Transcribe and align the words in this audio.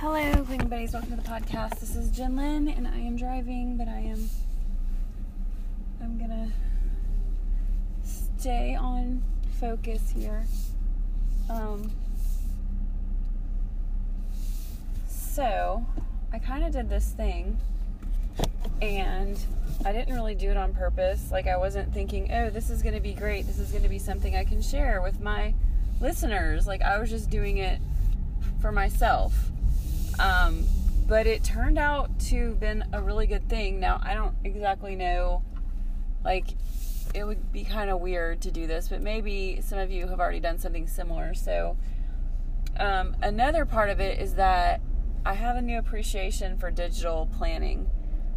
Hello, 0.00 0.44
Cleaning 0.44 0.68
Buddies. 0.68 0.92
Welcome 0.92 1.16
to 1.16 1.16
the 1.16 1.26
podcast. 1.26 1.80
This 1.80 1.96
is 1.96 2.10
Jen 2.10 2.36
Lynn, 2.36 2.68
and 2.68 2.86
I 2.86 2.98
am 2.98 3.16
driving, 3.16 3.78
but 3.78 3.88
I 3.88 4.00
am 4.00 4.28
I'm 6.02 6.18
gonna 6.18 6.52
stay 8.04 8.74
on 8.74 9.22
focus 9.58 10.12
here. 10.14 10.44
Um, 11.48 11.90
so 15.08 15.86
I 16.30 16.40
kind 16.40 16.62
of 16.62 16.72
did 16.72 16.90
this 16.90 17.12
thing, 17.12 17.56
and 18.82 19.38
I 19.86 19.92
didn't 19.92 20.14
really 20.14 20.34
do 20.34 20.50
it 20.50 20.58
on 20.58 20.74
purpose. 20.74 21.30
Like 21.30 21.46
I 21.46 21.56
wasn't 21.56 21.94
thinking, 21.94 22.30
oh, 22.34 22.50
this 22.50 22.68
is 22.68 22.82
gonna 22.82 23.00
be 23.00 23.14
great. 23.14 23.46
This 23.46 23.58
is 23.58 23.72
gonna 23.72 23.88
be 23.88 23.98
something 23.98 24.36
I 24.36 24.44
can 24.44 24.60
share 24.60 25.00
with 25.00 25.20
my 25.20 25.54
listeners. 26.02 26.66
Like 26.66 26.82
I 26.82 26.98
was 26.98 27.08
just 27.08 27.30
doing 27.30 27.56
it 27.56 27.80
for 28.60 28.70
myself. 28.70 29.52
Um, 30.18 30.66
but 31.06 31.26
it 31.26 31.44
turned 31.44 31.78
out 31.78 32.18
to 32.20 32.48
have 32.48 32.60
been 32.60 32.84
a 32.92 33.00
really 33.00 33.26
good 33.26 33.48
thing. 33.48 33.78
Now 33.78 34.00
I 34.02 34.14
don't 34.14 34.34
exactly 34.44 34.96
know, 34.96 35.42
like 36.24 36.48
it 37.14 37.24
would 37.24 37.52
be 37.52 37.64
kind 37.64 37.90
of 37.90 38.00
weird 38.00 38.40
to 38.42 38.50
do 38.50 38.66
this, 38.66 38.88
but 38.88 39.00
maybe 39.00 39.60
some 39.62 39.78
of 39.78 39.90
you 39.90 40.08
have 40.08 40.20
already 40.20 40.40
done 40.40 40.58
something 40.58 40.86
similar. 40.86 41.34
So 41.34 41.76
um, 42.78 43.16
another 43.22 43.64
part 43.64 43.90
of 43.90 44.00
it 44.00 44.20
is 44.20 44.34
that 44.34 44.80
I 45.24 45.34
have 45.34 45.56
a 45.56 45.62
new 45.62 45.78
appreciation 45.78 46.58
for 46.58 46.70
digital 46.70 47.28
planning. 47.38 47.88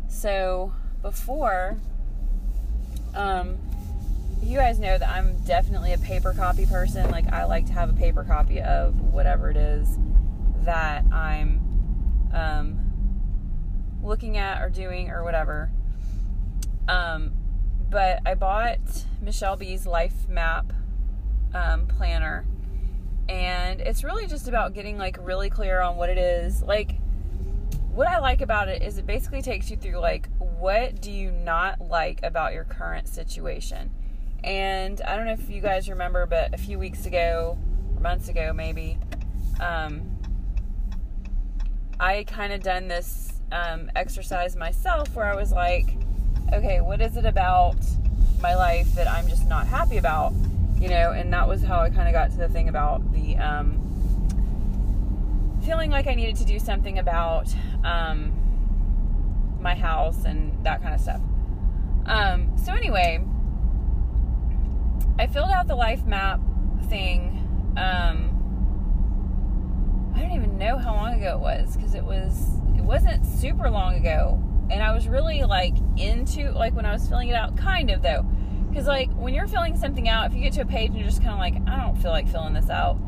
So 0.08 0.74
before, 1.02 1.78
um, 3.16 3.58
you 4.42 4.58
guys 4.58 4.80
know 4.80 4.98
that 4.98 5.10
I'm 5.10 5.38
definitely 5.46 5.94
a 5.94 5.98
paper 5.98 6.34
copy 6.34 6.66
person. 6.66 7.10
Like 7.12 7.32
I 7.34 7.46
like 7.46 7.66
to 7.68 7.74
have 7.74 7.90
a 7.90 7.94
paper 7.94 8.24
copy 8.24 8.62
of 8.62 9.00
whatever 9.14 9.50
it 9.50 9.58
is 9.58 9.98
that 10.64 11.04
I'm 11.12 11.69
um, 12.34 12.80
looking 14.04 14.38
at 14.38 14.62
or 14.62 14.70
doing 14.70 15.10
or 15.10 15.24
whatever. 15.24 15.72
Um, 16.88 17.34
but 17.90 18.20
I 18.26 18.36
bought 18.36 19.06
Michelle 19.22 19.56
B's 19.56 19.86
Life 19.86 20.28
Map 20.28 20.72
um, 21.54 21.88
planner, 21.88 22.46
and 23.28 23.82
it's 23.82 24.04
really 24.04 24.28
just 24.28 24.48
about 24.48 24.74
getting 24.74 24.98
like 24.98 25.18
really 25.22 25.50
clear 25.50 25.82
on 25.82 25.98
what 25.98 26.10
it 26.10 26.18
is. 26.18 26.62
Like, 26.62 26.96
what 27.94 28.08
I 28.08 28.20
like 28.20 28.42
about 28.42 28.70
it 28.70 28.82
is 28.82 28.98
it 28.98 29.06
basically 29.08 29.42
takes 29.42 29.70
you 29.70 29.78
through 29.78 29.98
like 29.98 30.30
what 30.38 31.02
do 31.02 31.12
you 31.12 31.32
not 31.32 31.82
like 31.82 32.20
about 32.24 32.54
your 32.54 32.64
current 32.64 33.08
situation. 33.08 33.92
And 34.44 35.02
I 35.02 35.16
don't 35.16 35.26
know 35.26 35.34
if 35.34 35.50
you 35.50 35.62
guys 35.62 35.90
remember, 35.90 36.26
but 36.26 36.54
a 36.54 36.58
few 36.58 36.80
weeks 36.80 37.06
ago, 37.06 37.58
or 37.96 38.02
months 38.02 38.30
ago 38.30 38.54
maybe, 38.54 38.98
um, 39.60 40.19
I 42.00 42.24
kind 42.24 42.54
of 42.54 42.64
done 42.64 42.88
this 42.88 43.34
um, 43.52 43.92
exercise 43.96 44.56
myself 44.56 45.16
where 45.16 45.26
I 45.26 45.36
was 45.36 45.52
like, 45.52 45.96
okay, 46.54 46.82
what 46.82 47.02
is 47.02 47.18
it 47.18 47.26
about 47.26 47.78
my 48.42 48.56
life 48.56 48.94
that 48.96 49.08
I'm 49.08 49.28
just 49.28 49.48
not 49.48 49.68
happy 49.68 49.98
about? 49.98 50.34
You 50.80 50.88
know, 50.88 51.12
and 51.12 51.32
that 51.34 51.48
was 51.48 51.62
how 51.62 51.80
I 51.80 51.90
kind 51.90 52.08
of 52.08 52.14
got 52.14 52.32
to 52.32 52.38
the 52.38 52.48
thing 52.48 52.70
about 52.70 53.12
the 53.12 53.36
um, 53.38 53.76
feeling 55.66 55.92
like 55.92 56.08
I 56.08 56.16
needed 56.16 56.38
to 56.38 56.46
do 56.46 56.58
something 56.58 57.00
about 57.00 57.54
um, 57.84 58.32
my 59.60 59.76
house 59.76 60.24
and 60.24 60.54
that 60.64 60.82
kind 60.82 60.96
of 60.96 61.02
stuff. 61.02 61.22
Um, 62.06 62.58
so, 62.58 62.74
anyway, 62.74 63.22
I 65.20 65.28
filled 65.28 65.52
out 65.52 65.68
the 65.68 65.76
life 65.76 66.06
map 66.06 66.40
thing. 66.88 67.36
I 70.20 70.24
don't 70.24 70.34
even 70.34 70.58
know 70.58 70.78
how 70.78 70.94
long 70.96 71.14
ago 71.14 71.38
it 71.38 71.40
was 71.40 71.78
because 71.78 71.96
it 71.96 72.04
was 72.04 72.60
it 72.76 72.82
wasn't 72.82 73.26
super 73.26 73.70
long 73.70 73.96
ago, 73.96 74.38
and 74.70 74.84
I 74.84 74.94
was 74.94 75.08
really 75.08 75.44
like 75.44 75.76
into 75.96 76.52
like 76.52 76.74
when 76.74 76.86
I 76.86 76.92
was 76.92 77.08
filling 77.08 77.30
it 77.30 77.36
out, 77.36 77.56
kind 77.56 77.90
of 77.90 78.02
though, 78.02 78.26
because 78.70 78.86
like 78.86 79.10
when 79.14 79.34
you're 79.34 79.48
filling 79.48 79.78
something 79.78 80.10
out, 80.10 80.28
if 80.28 80.34
you 80.34 80.42
get 80.42 80.52
to 80.54 80.62
a 80.62 80.66
page 80.66 80.90
and 80.90 80.98
you're 80.98 81.08
just 81.08 81.24
kind 81.24 81.32
of 81.32 81.40
like, 81.40 81.56
I 81.74 81.82
don't 81.82 81.96
feel 81.96 82.12
like 82.12 82.28
filling 82.28 82.54
this 82.54 82.70
out, 82.70 83.00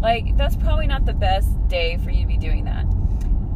like 0.00 0.36
that's 0.36 0.54
probably 0.54 0.86
not 0.86 1.06
the 1.06 1.12
best 1.12 1.50
day 1.66 1.96
for 1.96 2.10
you 2.10 2.20
to 2.22 2.28
be 2.28 2.36
doing 2.36 2.66
that. 2.66 2.84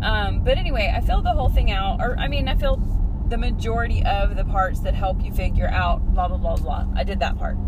Um, 0.02 0.42
but 0.42 0.58
anyway, 0.58 0.92
I 0.92 1.00
filled 1.00 1.24
the 1.24 1.32
whole 1.32 1.50
thing 1.50 1.70
out, 1.70 2.00
or 2.00 2.18
I 2.18 2.26
mean, 2.26 2.48
I 2.48 2.56
filled 2.56 3.30
the 3.30 3.38
majority 3.38 4.04
of 4.04 4.34
the 4.34 4.44
parts 4.44 4.80
that 4.80 4.94
help 4.94 5.22
you 5.22 5.32
figure 5.32 5.68
out 5.68 6.00
blah 6.14 6.26
blah 6.26 6.36
blah 6.36 6.56
blah. 6.56 6.84
I 6.96 7.04
did 7.04 7.20
that 7.20 7.38
part. 7.38 7.58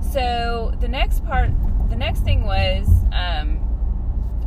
So 0.00 0.74
the 0.80 0.88
next 0.88 1.22
part, 1.26 1.50
the 1.90 1.96
next 1.96 2.20
thing 2.20 2.44
was. 2.44 2.88
Um, 3.12 3.60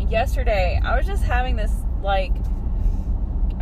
yesterday 0.09 0.79
I 0.83 0.95
was 0.97 1.05
just 1.05 1.23
having 1.23 1.55
this 1.55 1.73
like 2.01 2.31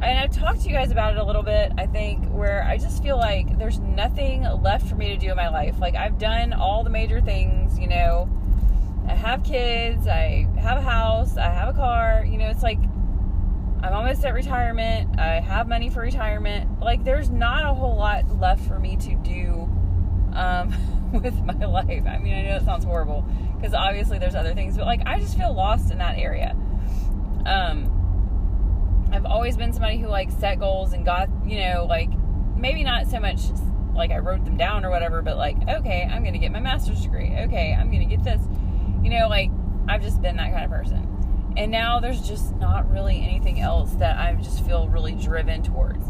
and 0.01 0.19
I've 0.19 0.31
talked 0.31 0.61
to 0.61 0.67
you 0.67 0.73
guys 0.73 0.91
about 0.91 1.13
it 1.13 1.19
a 1.19 1.23
little 1.23 1.41
bit, 1.41 1.71
I 1.77 1.85
think, 1.85 2.25
where 2.25 2.63
I 2.63 2.77
just 2.77 3.01
feel 3.01 3.17
like 3.17 3.57
there's 3.57 3.79
nothing 3.79 4.43
left 4.61 4.87
for 4.87 4.95
me 4.95 5.07
to 5.07 5.17
do 5.17 5.31
in 5.31 5.37
my 5.37 5.47
life. 5.47 5.79
Like 5.79 5.95
I've 5.95 6.19
done 6.19 6.51
all 6.51 6.83
the 6.83 6.89
major 6.89 7.21
things, 7.21 7.79
you 7.79 7.87
know. 7.87 8.29
I 9.07 9.15
have 9.15 9.43
kids, 9.43 10.07
I 10.07 10.47
have 10.59 10.77
a 10.77 10.81
house, 10.81 11.37
I 11.37 11.49
have 11.49 11.69
a 11.69 11.73
car, 11.73 12.25
you 12.27 12.37
know, 12.37 12.49
it's 12.49 12.61
like 12.61 12.79
I'm 12.79 13.93
almost 13.93 14.25
at 14.25 14.33
retirement. 14.33 15.19
I 15.19 15.39
have 15.39 15.67
money 15.67 15.89
for 15.89 16.01
retirement. 16.01 16.81
Like 16.81 17.03
there's 17.03 17.29
not 17.29 17.63
a 17.63 17.73
whole 17.73 17.95
lot 17.95 18.39
left 18.39 18.67
for 18.67 18.79
me 18.79 18.97
to 18.97 19.15
do 19.15 19.69
um, 20.33 20.73
with 21.23 21.41
my 21.43 21.65
life. 21.65 22.03
I 22.07 22.17
mean, 22.17 22.33
I 22.33 22.41
know 22.43 22.55
it 22.57 22.65
sounds 22.65 22.85
horrible 22.85 23.25
because 23.55 23.73
obviously 23.73 24.19
there's 24.19 24.35
other 24.35 24.53
things, 24.53 24.77
but 24.77 24.85
like 24.85 25.01
I 25.05 25.19
just 25.19 25.37
feel 25.37 25.53
lost 25.53 25.91
in 25.91 25.97
that 25.99 26.17
area. 26.17 26.55
Um, 27.45 29.07
I've 29.11 29.25
always 29.25 29.55
been 29.55 29.71
somebody 29.71 29.97
who 29.97 30.07
like 30.07 30.31
set 30.31 30.59
goals 30.59 30.93
and 30.93 31.05
got, 31.05 31.29
you 31.45 31.59
know, 31.61 31.85
like 31.87 32.09
maybe 32.55 32.83
not 32.83 33.07
so 33.07 33.19
much 33.19 33.41
like 33.93 34.11
I 34.11 34.19
wrote 34.19 34.43
them 34.43 34.57
down 34.57 34.83
or 34.83 34.89
whatever, 34.89 35.21
but 35.21 35.37
like, 35.37 35.55
okay, 35.67 36.03
I'm 36.03 36.21
going 36.21 36.33
to 36.33 36.39
get 36.39 36.51
my 36.51 36.59
master's 36.59 37.01
degree. 37.01 37.31
Okay, 37.31 37.73
I'm 37.73 37.89
going 37.91 38.07
to 38.07 38.15
get 38.15 38.23
this. 38.23 38.41
You 39.03 39.09
know, 39.11 39.27
like 39.29 39.51
I've 39.87 40.01
just 40.01 40.21
been 40.21 40.35
that 40.37 40.51
kind 40.51 40.65
of 40.65 40.71
person. 40.71 41.53
And 41.55 41.71
now 41.71 42.01
there's 42.01 42.27
just 42.27 42.53
not 42.55 42.91
really 42.91 43.21
anything 43.21 43.61
else 43.61 43.93
that 43.95 44.17
I 44.17 44.33
just 44.35 44.65
feel 44.65 44.89
really 44.89 45.13
driven 45.13 45.63
towards. 45.63 46.05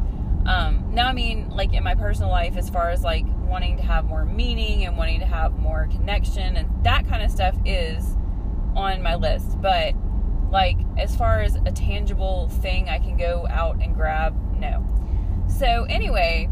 Um, 0.47 0.89
now, 0.91 1.07
I 1.07 1.13
mean, 1.13 1.49
like 1.49 1.73
in 1.73 1.83
my 1.83 1.93
personal 1.93 2.31
life, 2.31 2.57
as 2.57 2.69
far 2.69 2.89
as 2.89 3.03
like 3.03 3.24
wanting 3.45 3.77
to 3.77 3.83
have 3.83 4.05
more 4.05 4.25
meaning 4.25 4.85
and 4.85 4.97
wanting 4.97 5.19
to 5.19 5.25
have 5.25 5.57
more 5.57 5.87
connection 5.91 6.57
and 6.57 6.69
that 6.83 7.07
kind 7.07 7.23
of 7.23 7.31
stuff 7.31 7.55
is 7.65 8.15
on 8.75 9.01
my 9.01 9.15
list. 9.15 9.61
But 9.61 9.93
like 10.51 10.77
as 10.97 11.15
far 11.15 11.41
as 11.41 11.55
a 11.55 11.71
tangible 11.71 12.47
thing 12.47 12.89
I 12.89 12.99
can 12.99 13.17
go 13.17 13.47
out 13.49 13.81
and 13.81 13.95
grab, 13.95 14.35
no. 14.59 14.85
So 15.47 15.85
anyway, 15.89 16.49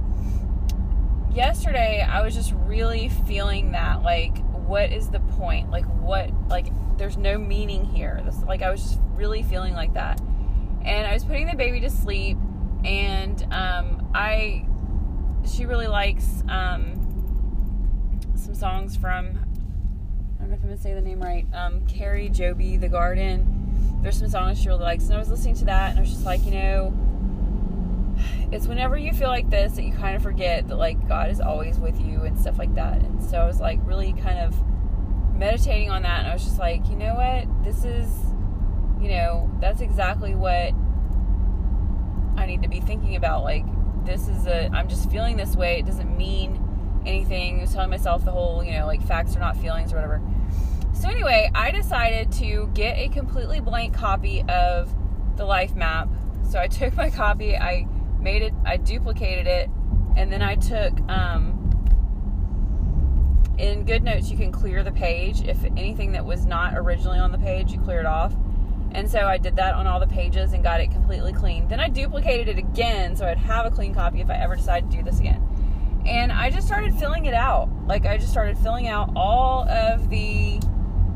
yesterday 1.33 2.01
I 2.01 2.21
was 2.21 2.33
just 2.35 2.53
really 2.65 3.09
feeling 3.09 3.71
that 3.71 4.03
like 4.03 4.37
what 4.65 4.91
is 4.91 5.09
the 5.09 5.19
point? 5.19 5.71
Like 5.71 5.85
what 6.01 6.31
like 6.49 6.67
there's 6.97 7.17
no 7.17 7.37
meaning 7.37 7.85
here. 7.85 8.21
This 8.25 8.41
like 8.43 8.61
I 8.61 8.69
was 8.69 8.81
just 8.81 8.99
really 9.15 9.43
feeling 9.43 9.73
like 9.73 9.93
that. 9.93 10.19
And 10.85 11.07
I 11.07 11.13
was 11.13 11.23
putting 11.23 11.47
the 11.47 11.55
baby 11.55 11.79
to 11.81 11.89
sleep 11.89 12.37
and 12.83 13.41
um 13.51 14.09
I 14.13 14.65
she 15.45 15.65
really 15.65 15.87
likes 15.87 16.43
um, 16.49 16.99
some 18.35 18.55
songs 18.55 18.95
from 18.95 19.39
I 20.37 20.41
don't 20.41 20.49
know 20.49 20.55
if 20.55 20.61
I'm 20.61 20.69
gonna 20.69 20.77
say 20.77 20.93
the 20.93 21.01
name 21.01 21.21
right. 21.21 21.45
Um, 21.53 21.85
Kari 21.87 22.29
Jobe, 22.29 22.79
The 22.79 22.89
Garden. 22.89 23.99
There's 24.01 24.17
some 24.17 24.29
songs 24.29 24.59
she 24.59 24.67
really 24.67 24.83
likes, 24.83 25.05
and 25.05 25.13
I 25.13 25.17
was 25.17 25.29
listening 25.29 25.55
to 25.55 25.65
that, 25.65 25.91
and 25.91 25.99
I 25.99 26.01
was 26.01 26.09
just 26.09 26.25
like, 26.25 26.43
you 26.43 26.51
know, 26.51 26.93
it's 28.51 28.67
whenever 28.67 28.97
you 28.97 29.13
feel 29.13 29.29
like 29.29 29.49
this 29.49 29.73
that 29.73 29.83
you 29.83 29.93
kind 29.93 30.15
of 30.15 30.21
forget 30.21 30.67
that 30.67 30.75
like 30.75 31.07
God 31.07 31.29
is 31.31 31.39
always 31.39 31.79
with 31.79 31.99
you 31.99 32.21
and 32.23 32.39
stuff 32.39 32.57
like 32.59 32.75
that. 32.75 32.97
And 32.97 33.23
so 33.23 33.37
I 33.37 33.45
was 33.45 33.59
like 33.59 33.79
really 33.85 34.13
kind 34.13 34.39
of 34.39 34.55
meditating 35.35 35.89
on 35.89 36.01
that, 36.03 36.19
and 36.19 36.27
I 36.27 36.33
was 36.33 36.43
just 36.43 36.59
like, 36.59 36.87
you 36.89 36.95
know 36.95 37.15
what, 37.15 37.63
this 37.63 37.85
is, 37.85 38.09
you 39.01 39.09
know, 39.09 39.49
that's 39.59 39.81
exactly 39.81 40.35
what 40.35 40.73
I 42.35 42.45
need 42.45 42.61
to 42.63 42.67
be 42.69 42.81
thinking 42.81 43.15
about, 43.15 43.43
like 43.43 43.65
this 44.05 44.27
is 44.27 44.47
a 44.47 44.69
I'm 44.73 44.87
just 44.87 45.09
feeling 45.11 45.37
this 45.37 45.55
way. 45.55 45.79
It 45.79 45.85
doesn't 45.85 46.17
mean 46.17 46.59
anything. 47.05 47.59
I 47.59 47.61
was 47.61 47.73
telling 47.73 47.89
myself 47.89 48.25
the 48.25 48.31
whole, 48.31 48.63
you 48.63 48.71
know, 48.71 48.85
like 48.85 49.05
facts 49.05 49.35
are 49.35 49.39
not 49.39 49.57
feelings 49.57 49.91
or 49.91 49.95
whatever. 49.95 50.21
So 50.93 51.09
anyway, 51.09 51.49
I 51.53 51.71
decided 51.71 52.31
to 52.33 52.69
get 52.73 52.97
a 52.97 53.09
completely 53.09 53.59
blank 53.59 53.93
copy 53.93 54.43
of 54.47 54.93
the 55.37 55.45
life 55.45 55.75
map. 55.75 56.07
So 56.49 56.59
I 56.59 56.67
took 56.79 56.95
my 56.95 57.09
copy, 57.09 57.55
I 57.55 57.87
made 58.19 58.41
it, 58.41 58.53
I 58.65 58.77
duplicated 58.77 59.47
it, 59.47 59.69
and 60.15 60.31
then 60.31 60.41
I 60.41 60.55
took 60.55 60.99
um, 61.09 61.59
in 63.57 63.85
GoodNotes 63.85 64.29
you 64.29 64.37
can 64.37 64.51
clear 64.51 64.83
the 64.83 64.91
page 64.91 65.41
if 65.41 65.63
anything 65.77 66.11
that 66.13 66.25
was 66.25 66.45
not 66.45 66.73
originally 66.75 67.19
on 67.19 67.31
the 67.31 67.37
page 67.37 67.71
you 67.71 67.79
clear 67.79 67.99
it 67.99 68.05
off 68.05 68.33
and 68.93 69.09
so 69.09 69.19
I 69.19 69.37
did 69.37 69.55
that 69.55 69.73
on 69.73 69.87
all 69.87 69.99
the 69.99 70.07
pages 70.07 70.53
and 70.53 70.63
got 70.63 70.79
it 70.79 70.91
completely 70.91 71.33
clean. 71.33 71.67
Then 71.67 71.79
I 71.79 71.89
duplicated 71.89 72.47
it 72.47 72.57
again 72.57 73.15
so 73.15 73.25
I'd 73.25 73.37
have 73.37 73.65
a 73.65 73.71
clean 73.71 73.93
copy 73.93 74.21
if 74.21 74.29
I 74.29 74.35
ever 74.35 74.55
decided 74.55 74.91
to 74.91 74.97
do 74.97 75.03
this 75.03 75.19
again. 75.19 75.41
And 76.05 76.31
I 76.31 76.49
just 76.49 76.67
started 76.67 76.93
filling 76.95 77.25
it 77.25 77.33
out. 77.33 77.69
Like 77.87 78.05
I 78.05 78.17
just 78.17 78.31
started 78.31 78.57
filling 78.57 78.87
out 78.87 79.11
all 79.15 79.67
of 79.69 80.09
the 80.09 80.59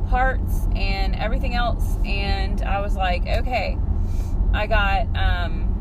parts 0.10 0.68
and 0.76 1.16
everything 1.16 1.56
else. 1.56 1.98
And 2.06 2.62
I 2.62 2.82
was 2.82 2.96
like, 2.96 3.28
okay, 3.28 3.78
I 4.54 4.66
got 4.66 5.08
um 5.16 5.74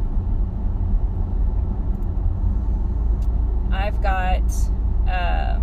I've 3.73 4.03
got 4.03 4.43
uh 5.09 5.61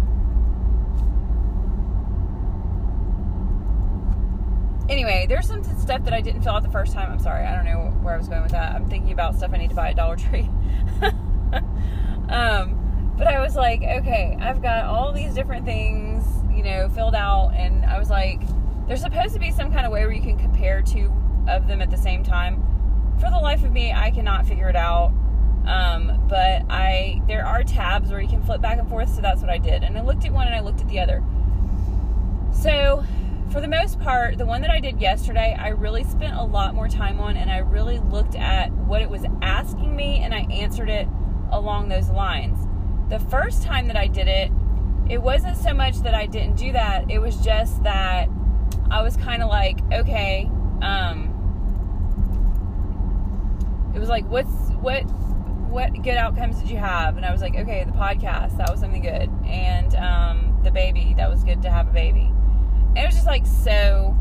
anyway, 4.89 5.25
there's 5.27 5.47
some 5.47 5.63
stuff 5.80 6.03
that 6.03 6.13
I 6.13 6.21
didn't 6.21 6.41
fill 6.41 6.53
out 6.53 6.63
the 6.63 6.69
first 6.69 6.94
time. 6.94 7.12
I'm 7.12 7.19
sorry, 7.19 7.45
I 7.45 7.56
don't 7.56 7.65
know 7.65 7.91
where 8.01 8.13
I 8.13 8.18
was 8.18 8.27
going 8.27 8.44
with 8.44 8.51
that. 8.51 8.75
I'm 8.75 8.89
thinking 8.89 9.12
about 9.12 9.35
stuff 9.35 9.51
I 9.53 9.57
need 9.57 9.69
to 9.69 9.75
buy 9.75 9.89
at 9.89 9.95
Dollar 9.95 10.15
Tree. 10.15 10.50
um, 12.30 13.13
but 13.18 13.27
I 13.27 13.39
was 13.39 13.56
like, 13.56 13.83
okay, 13.83 14.38
I've 14.39 14.62
got 14.62 14.85
all 14.85 15.13
these 15.13 15.33
different 15.33 15.65
things, 15.65 16.25
you 16.56 16.63
know, 16.63 16.89
filled 16.89 17.15
out, 17.15 17.51
and 17.56 17.85
I 17.85 18.00
was 18.00 18.09
like, 18.09 18.41
there's 18.88 19.01
supposed 19.01 19.33
to 19.33 19.39
be 19.39 19.51
some 19.51 19.71
kind 19.71 19.85
of 19.85 19.91
way 19.91 20.01
where 20.01 20.12
you 20.12 20.21
can 20.21 20.38
compare 20.38 20.81
two 20.81 21.12
of 21.47 21.68
them 21.68 21.81
at 21.81 21.89
the 21.89 21.97
same 21.97 22.24
time. 22.24 22.62
For 23.19 23.29
the 23.29 23.38
life 23.38 23.63
of 23.63 23.71
me, 23.71 23.94
I 23.94 24.12
cannot 24.12 24.45
figure 24.45 24.69
it 24.69 24.75
out. 24.75 25.13
Um, 25.65 26.25
but 26.27 26.63
I 26.69 27.21
there 27.25 27.45
are 27.45 27.63
tabs 27.63 28.12
where 28.12 28.19
you 28.19 28.27
can 28.27 28.44
flip 28.44 28.59
back 28.59 28.79
and 28.79 28.89
forth, 28.89 29.15
so 29.15 29.21
that's 29.21 29.39
what 29.39 29.50
I 29.50 29.57
did. 29.57 29.83
And 29.83 29.97
I 29.97 30.01
looked 30.01 30.25
at 30.25 30.31
one 30.33 30.45
and 30.45 30.56
I 30.56 30.59
looked 30.59 30.81
at 30.81 30.89
the 30.89 31.00
other. 31.00 31.24
So 32.51 33.06
for 33.53 33.61
the 33.61 33.67
most 33.67 34.00
part, 34.00 34.39
the 34.39 34.45
one 34.47 34.61
that 34.61 34.71
I 34.71 34.79
did 34.79 35.00
yesterday, 35.00 35.55
I 35.57 35.67
really 35.67 36.03
spent 36.03 36.35
a 36.35 36.44
lot 36.44 36.73
more 36.73 36.88
time 36.88 37.19
on 37.19 37.38
and 37.38 37.51
I 37.51 37.59
really 37.59 38.00
looked 38.00 38.35
at 38.35 38.71
what 38.71 39.03
it 39.03 39.09
was 39.11 39.23
asking 39.44 39.95
me 39.95 40.21
and 40.23 40.33
I 40.33 40.47
answered 40.50 40.89
it 40.89 41.07
along 41.51 41.88
those 41.88 42.09
lines. 42.09 42.67
The 43.09 43.19
first 43.29 43.61
time 43.61 43.85
that 43.89 43.95
I 43.95 44.07
did 44.07 44.27
it, 44.27 44.51
it 45.07 45.21
wasn't 45.21 45.55
so 45.55 45.71
much 45.71 46.00
that 46.00 46.15
I 46.15 46.25
didn't 46.25 46.55
do 46.55 46.71
that, 46.71 47.11
it 47.11 47.19
was 47.19 47.38
just 47.38 47.83
that 47.83 48.27
I 48.89 49.03
was 49.03 49.15
kind 49.17 49.44
of 49.44 49.50
like, 49.50 49.81
okay, 49.94 50.50
um, 50.81 51.29
it 53.94 54.00
was 54.00 54.09
like, 54.09 54.27
what's, 54.31 54.50
what, 54.81 55.03
what 55.69 55.94
good 56.01 56.17
outcomes 56.17 56.59
did 56.59 56.71
you 56.71 56.77
have? 56.77 57.17
And 57.17 57.25
I 57.25 57.31
was 57.31 57.41
like, 57.41 57.55
okay, 57.55 57.83
the 57.83 57.91
podcast, 57.91 58.57
that 58.57 58.71
was 58.71 58.79
something 58.79 59.03
good. 59.03 59.29
And, 59.45 59.94
um, 59.94 60.59
the 60.63 60.71
baby, 60.71 61.13
that 61.17 61.29
was 61.29 61.44
good 61.44 61.61
to 61.61 61.69
have 61.69 61.88
a 61.88 61.91
baby. 61.91 62.32
It 62.95 63.05
was 63.05 63.15
just 63.15 63.27
like 63.27 63.45
so 63.45 64.15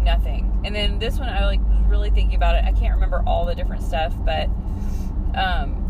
nothing. 0.00 0.60
And 0.64 0.74
then 0.74 0.98
this 0.98 1.18
one, 1.18 1.28
I 1.28 1.44
like 1.44 1.60
was 1.60 1.80
really 1.86 2.10
thinking 2.10 2.34
about 2.34 2.54
it. 2.54 2.64
I 2.64 2.72
can't 2.72 2.94
remember 2.94 3.22
all 3.26 3.44
the 3.44 3.54
different 3.54 3.82
stuff, 3.82 4.14
but, 4.24 4.48
um, 5.34 5.88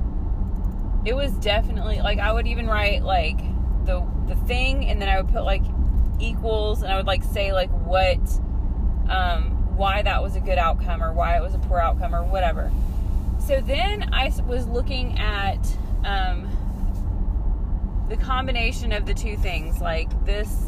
it 1.04 1.14
was 1.14 1.32
definitely 1.32 2.00
like 2.00 2.18
I 2.18 2.32
would 2.32 2.46
even 2.46 2.66
write 2.66 3.02
like 3.02 3.38
the 3.86 4.04
the 4.26 4.36
thing 4.46 4.86
and 4.86 5.00
then 5.00 5.08
I 5.08 5.20
would 5.20 5.32
put 5.32 5.44
like 5.44 5.62
equals 6.20 6.82
and 6.82 6.92
I 6.92 6.96
would 6.96 7.06
like 7.06 7.22
say 7.22 7.52
like 7.52 7.70
what 7.70 8.18
um 9.08 9.76
why 9.76 10.02
that 10.02 10.22
was 10.22 10.36
a 10.36 10.40
good 10.40 10.58
outcome 10.58 11.02
or 11.02 11.12
why 11.12 11.36
it 11.36 11.40
was 11.40 11.54
a 11.54 11.58
poor 11.58 11.78
outcome 11.78 12.14
or 12.14 12.24
whatever. 12.24 12.70
So 13.38 13.60
then 13.60 14.12
I 14.12 14.32
was 14.46 14.66
looking 14.66 15.18
at 15.18 15.58
um 16.04 16.48
the 18.08 18.16
combination 18.16 18.92
of 18.92 19.06
the 19.06 19.14
two 19.14 19.36
things 19.36 19.80
like 19.80 20.08
this 20.24 20.64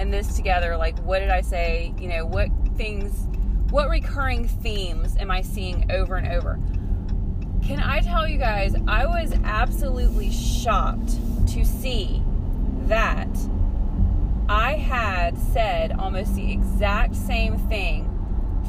and 0.00 0.12
this 0.12 0.34
together 0.34 0.78
like 0.78 0.98
what 1.00 1.18
did 1.18 1.28
I 1.28 1.42
say, 1.42 1.92
you 1.98 2.08
know, 2.08 2.24
what 2.24 2.48
things 2.76 3.28
what 3.70 3.88
recurring 3.88 4.48
themes 4.48 5.16
am 5.18 5.30
I 5.30 5.42
seeing 5.42 5.92
over 5.92 6.16
and 6.16 6.26
over? 6.26 6.58
Can 7.62 7.78
I 7.78 8.00
tell 8.00 8.26
you 8.26 8.38
guys, 8.38 8.74
I 8.88 9.06
was 9.06 9.32
absolutely 9.44 10.30
shocked 10.30 11.10
to 11.48 11.64
see 11.64 12.22
that 12.86 13.28
I 14.48 14.72
had 14.72 15.38
said 15.38 15.92
almost 15.92 16.34
the 16.34 16.50
exact 16.50 17.14
same 17.14 17.58
thing 17.58 18.08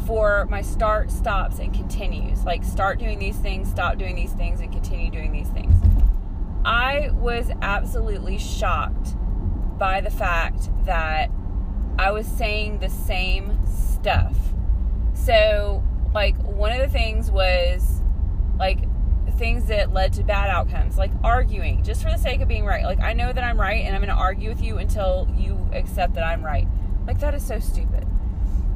for 0.05 0.45
my 0.49 0.61
start, 0.61 1.09
stops, 1.09 1.57
and 1.57 1.73
continues. 1.73 2.43
Like, 2.43 2.63
start 2.63 2.99
doing 2.99 3.17
these 3.17 3.37
things, 3.37 3.69
stop 3.69 3.97
doing 3.97 4.15
these 4.15 4.33
things, 4.33 4.59
and 4.59 4.71
continue 4.71 5.09
doing 5.09 5.31
these 5.31 5.49
things. 5.49 5.73
I 6.63 7.09
was 7.13 7.49
absolutely 7.61 8.37
shocked 8.37 9.15
by 9.81 9.99
the 9.99 10.11
fact 10.11 10.69
that 10.85 11.31
I 11.97 12.11
was 12.11 12.27
saying 12.27 12.81
the 12.81 12.89
same 12.89 13.57
stuff. 13.65 14.37
So, 15.15 15.83
like, 16.13 16.37
one 16.43 16.71
of 16.71 16.77
the 16.77 16.87
things 16.87 17.31
was 17.31 18.03
like 18.59 18.77
things 19.39 19.65
that 19.69 19.91
led 19.91 20.13
to 20.13 20.23
bad 20.23 20.51
outcomes, 20.51 20.99
like 20.99 21.09
arguing 21.23 21.81
just 21.81 22.03
for 22.03 22.11
the 22.11 22.17
sake 22.19 22.41
of 22.41 22.47
being 22.47 22.63
right. 22.63 22.83
Like, 22.83 22.99
I 22.99 23.13
know 23.13 23.33
that 23.33 23.43
I'm 23.43 23.59
right 23.59 23.83
and 23.83 23.95
I'm 23.95 24.03
going 24.03 24.15
to 24.15 24.21
argue 24.21 24.49
with 24.49 24.61
you 24.61 24.77
until 24.77 25.27
you 25.35 25.67
accept 25.73 26.13
that 26.13 26.23
I'm 26.23 26.45
right. 26.45 26.67
Like, 27.07 27.19
that 27.21 27.33
is 27.33 27.43
so 27.43 27.59
stupid. 27.59 28.05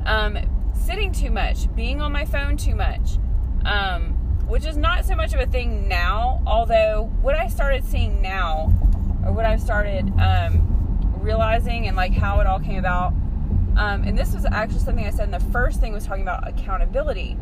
Um, 0.07 0.39
sitting 0.73 1.11
too 1.11 1.29
much, 1.29 1.73
being 1.75 2.01
on 2.01 2.11
my 2.11 2.25
phone 2.25 2.57
too 2.57 2.73
much, 2.73 3.19
um, 3.63 4.13
which 4.47 4.65
is 4.65 4.75
not 4.75 5.05
so 5.05 5.15
much 5.15 5.35
of 5.35 5.39
a 5.39 5.45
thing 5.45 5.87
now, 5.87 6.41
although 6.47 7.11
what 7.21 7.35
I 7.35 7.47
started 7.47 7.85
seeing 7.85 8.23
now, 8.23 8.73
or 9.23 9.31
what 9.33 9.45
I've 9.45 9.61
started 9.61 10.11
um, 10.19 10.74
realizing 11.25 11.87
and 11.87 11.97
like 11.97 12.13
how 12.13 12.39
it 12.39 12.47
all 12.47 12.59
came 12.59 12.77
about. 12.77 13.13
Um, 13.75 14.03
and 14.03 14.17
this 14.17 14.33
was 14.33 14.45
actually 14.45 14.79
something 14.79 15.05
I 15.05 15.09
said 15.09 15.25
in 15.25 15.31
the 15.31 15.51
first 15.51 15.81
thing 15.81 15.91
was 15.91 16.05
talking 16.05 16.21
about 16.21 16.47
accountability 16.47 17.37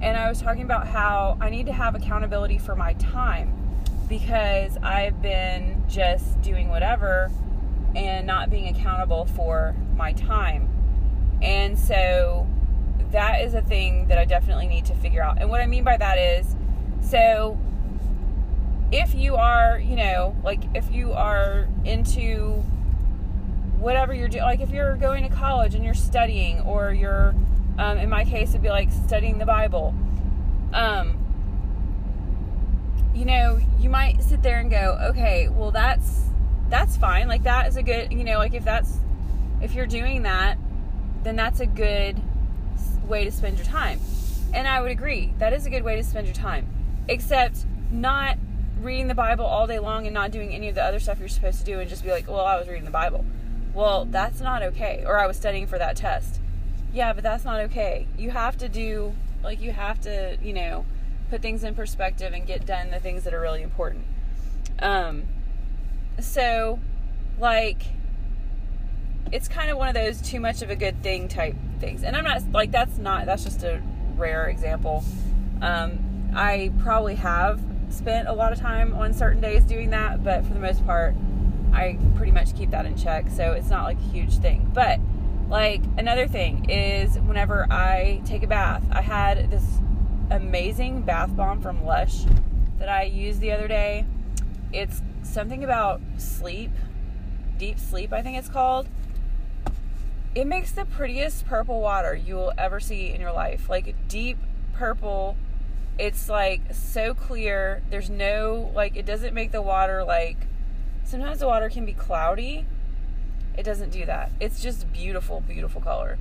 and 0.00 0.16
I 0.16 0.28
was 0.28 0.40
talking 0.40 0.62
about 0.62 0.86
how 0.86 1.36
I 1.40 1.50
need 1.50 1.66
to 1.66 1.72
have 1.72 1.96
accountability 1.96 2.58
for 2.58 2.76
my 2.76 2.92
time 2.94 3.52
because 4.08 4.76
I've 4.78 5.20
been 5.20 5.82
just 5.88 6.40
doing 6.40 6.68
whatever 6.68 7.30
and 7.96 8.26
not 8.26 8.48
being 8.48 8.68
accountable 8.68 9.24
for 9.24 9.74
my 9.96 10.12
time. 10.12 10.68
And 11.42 11.76
so 11.76 12.46
that 13.10 13.40
is 13.42 13.54
a 13.54 13.62
thing 13.62 14.06
that 14.06 14.18
I 14.18 14.24
definitely 14.24 14.68
need 14.68 14.84
to 14.86 14.94
figure 14.94 15.22
out. 15.22 15.38
And 15.40 15.50
what 15.50 15.60
I 15.60 15.66
mean 15.66 15.82
by 15.82 15.96
that 15.96 16.16
is 16.16 16.54
so 17.00 17.58
if 18.92 19.14
you 19.14 19.34
are, 19.34 19.78
you 19.78 19.96
know, 19.96 20.36
like 20.44 20.62
if 20.74 20.92
you 20.92 21.12
are 21.12 21.68
into 21.84 22.64
whatever 23.78 24.12
you're 24.14 24.28
doing, 24.28 24.44
like 24.44 24.60
if 24.60 24.70
you're 24.70 24.96
going 24.96 25.28
to 25.28 25.34
college 25.34 25.74
and 25.74 25.84
you're 25.84 25.94
studying 25.94 26.60
or 26.60 26.92
you're 26.92 27.34
um, 27.78 27.96
in 27.98 28.10
my 28.10 28.24
case, 28.24 28.50
it'd 28.50 28.62
be 28.62 28.70
like 28.70 28.90
studying 28.90 29.38
the 29.38 29.46
Bible. 29.46 29.94
Um, 30.72 31.24
you 33.14 33.24
know, 33.24 33.60
you 33.78 33.88
might 33.88 34.22
sit 34.22 34.42
there 34.42 34.58
and 34.58 34.70
go, 34.70 34.98
okay, 35.10 35.48
well, 35.48 35.70
that's 35.70 36.24
that's 36.68 36.96
fine. 36.96 37.28
Like 37.28 37.44
that 37.44 37.68
is 37.68 37.76
a 37.76 37.82
good, 37.82 38.12
you 38.12 38.24
know, 38.24 38.38
like 38.38 38.54
if 38.54 38.64
that's 38.64 38.98
if 39.60 39.74
you're 39.74 39.86
doing 39.86 40.22
that, 40.22 40.58
then 41.22 41.36
that's 41.36 41.60
a 41.60 41.66
good 41.66 42.20
way 43.06 43.24
to 43.24 43.30
spend 43.30 43.58
your 43.58 43.66
time. 43.66 44.00
And 44.52 44.66
I 44.66 44.80
would 44.80 44.90
agree, 44.90 45.34
that 45.38 45.52
is 45.52 45.66
a 45.66 45.70
good 45.70 45.82
way 45.82 45.96
to 45.96 46.04
spend 46.04 46.26
your 46.26 46.34
time. 46.34 46.68
Except 47.08 47.64
not 47.90 48.38
reading 48.80 49.08
the 49.08 49.14
Bible 49.14 49.44
all 49.44 49.66
day 49.66 49.78
long 49.78 50.06
and 50.06 50.14
not 50.14 50.30
doing 50.30 50.54
any 50.54 50.68
of 50.68 50.74
the 50.74 50.82
other 50.82 51.00
stuff 51.00 51.18
you're 51.18 51.28
supposed 51.28 51.58
to 51.60 51.64
do 51.64 51.80
and 51.80 51.88
just 51.88 52.04
be 52.04 52.10
like, 52.10 52.28
well, 52.28 52.44
I 52.44 52.56
was 52.58 52.68
reading 52.68 52.84
the 52.84 52.90
Bible. 52.90 53.24
Well, 53.74 54.06
that's 54.06 54.40
not 54.40 54.62
okay. 54.62 55.04
Or 55.06 55.18
I 55.18 55.26
was 55.26 55.36
studying 55.36 55.66
for 55.66 55.78
that 55.78 55.96
test. 55.96 56.40
Yeah, 56.92 57.12
but 57.12 57.22
that's 57.22 57.44
not 57.44 57.60
okay. 57.60 58.06
You 58.16 58.30
have 58.30 58.56
to 58.58 58.68
do, 58.68 59.14
like, 59.42 59.60
you 59.60 59.72
have 59.72 60.00
to, 60.02 60.36
you 60.42 60.52
know, 60.52 60.84
put 61.30 61.42
things 61.42 61.62
in 61.62 61.74
perspective 61.74 62.32
and 62.32 62.46
get 62.46 62.64
done 62.66 62.90
the 62.90 62.98
things 62.98 63.24
that 63.24 63.34
are 63.34 63.40
really 63.40 63.62
important. 63.62 64.04
Um, 64.80 65.24
so, 66.18 66.80
like, 67.38 67.82
it's 69.30 69.48
kind 69.48 69.70
of 69.70 69.76
one 69.76 69.88
of 69.88 69.94
those 69.94 70.22
too 70.22 70.40
much 70.40 70.62
of 70.62 70.70
a 70.70 70.76
good 70.76 71.02
thing 71.02 71.28
type 71.28 71.54
things. 71.78 72.02
And 72.02 72.16
I'm 72.16 72.24
not, 72.24 72.50
like, 72.50 72.70
that's 72.70 72.98
not, 72.98 73.26
that's 73.26 73.44
just 73.44 73.62
a 73.62 73.82
rare 74.16 74.48
example. 74.48 75.04
Um, 75.60 76.32
I 76.34 76.72
probably 76.80 77.16
have 77.16 77.60
spent 77.90 78.28
a 78.28 78.32
lot 78.32 78.52
of 78.52 78.58
time 78.58 78.94
on 78.94 79.12
certain 79.12 79.40
days 79.40 79.64
doing 79.64 79.90
that, 79.90 80.24
but 80.24 80.44
for 80.44 80.54
the 80.54 80.60
most 80.60 80.84
part, 80.86 81.14
I 81.72 81.98
pretty 82.16 82.32
much 82.32 82.56
keep 82.56 82.70
that 82.70 82.86
in 82.86 82.96
check. 82.96 83.28
So 83.28 83.52
it's 83.52 83.68
not 83.68 83.84
like 83.84 83.98
a 83.98 84.12
huge 84.12 84.38
thing. 84.38 84.70
But, 84.74 84.98
like, 85.48 85.82
another 85.96 86.26
thing 86.26 86.68
is 86.68 87.18
whenever 87.20 87.66
I 87.70 88.20
take 88.24 88.42
a 88.42 88.46
bath, 88.46 88.82
I 88.90 89.02
had 89.02 89.50
this 89.50 89.64
amazing 90.30 91.02
bath 91.02 91.34
bomb 91.34 91.62
from 91.62 91.84
Lush 91.84 92.24
that 92.78 92.88
I 92.88 93.04
used 93.04 93.40
the 93.40 93.52
other 93.52 93.68
day. 93.68 94.04
It's 94.72 95.02
something 95.22 95.64
about 95.64 96.00
sleep, 96.18 96.70
deep 97.56 97.78
sleep, 97.78 98.12
I 98.12 98.22
think 98.22 98.36
it's 98.36 98.48
called. 98.48 98.88
It 100.34 100.46
makes 100.46 100.72
the 100.72 100.84
prettiest 100.84 101.46
purple 101.46 101.80
water 101.80 102.14
you 102.14 102.34
will 102.34 102.52
ever 102.58 102.78
see 102.80 103.10
in 103.12 103.20
your 103.20 103.32
life. 103.32 103.68
Like, 103.68 103.94
deep 104.08 104.38
purple. 104.74 105.36
It's 105.98 106.28
like 106.28 106.60
so 106.72 107.14
clear. 107.14 107.82
There's 107.90 108.10
no, 108.10 108.70
like, 108.74 108.96
it 108.96 109.06
doesn't 109.06 109.34
make 109.34 109.52
the 109.52 109.62
water 109.62 110.04
like. 110.04 110.36
Sometimes 111.08 111.40
the 111.40 111.46
water 111.46 111.68
can 111.68 111.84
be 111.84 111.94
cloudy 111.94 112.66
it 113.58 113.64
doesn't 113.64 113.90
do 113.90 114.06
that. 114.06 114.30
It's 114.38 114.62
just 114.62 114.90
beautiful, 114.92 115.40
beautiful 115.40 115.80
color. 115.80 116.16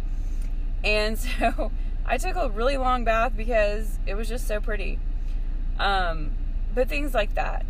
And 0.84 1.18
so 1.40 1.72
I 2.06 2.18
took 2.18 2.36
a 2.36 2.50
really 2.50 2.78
long 2.78 3.04
bath 3.04 3.34
because 3.38 4.00
it 4.08 4.16
was 4.16 4.28
just 4.28 4.48
so 4.48 4.60
pretty. 4.60 5.00
Um, 5.78 6.32
but 6.74 6.90
things 6.90 7.14
like 7.14 7.36
that 7.36 7.64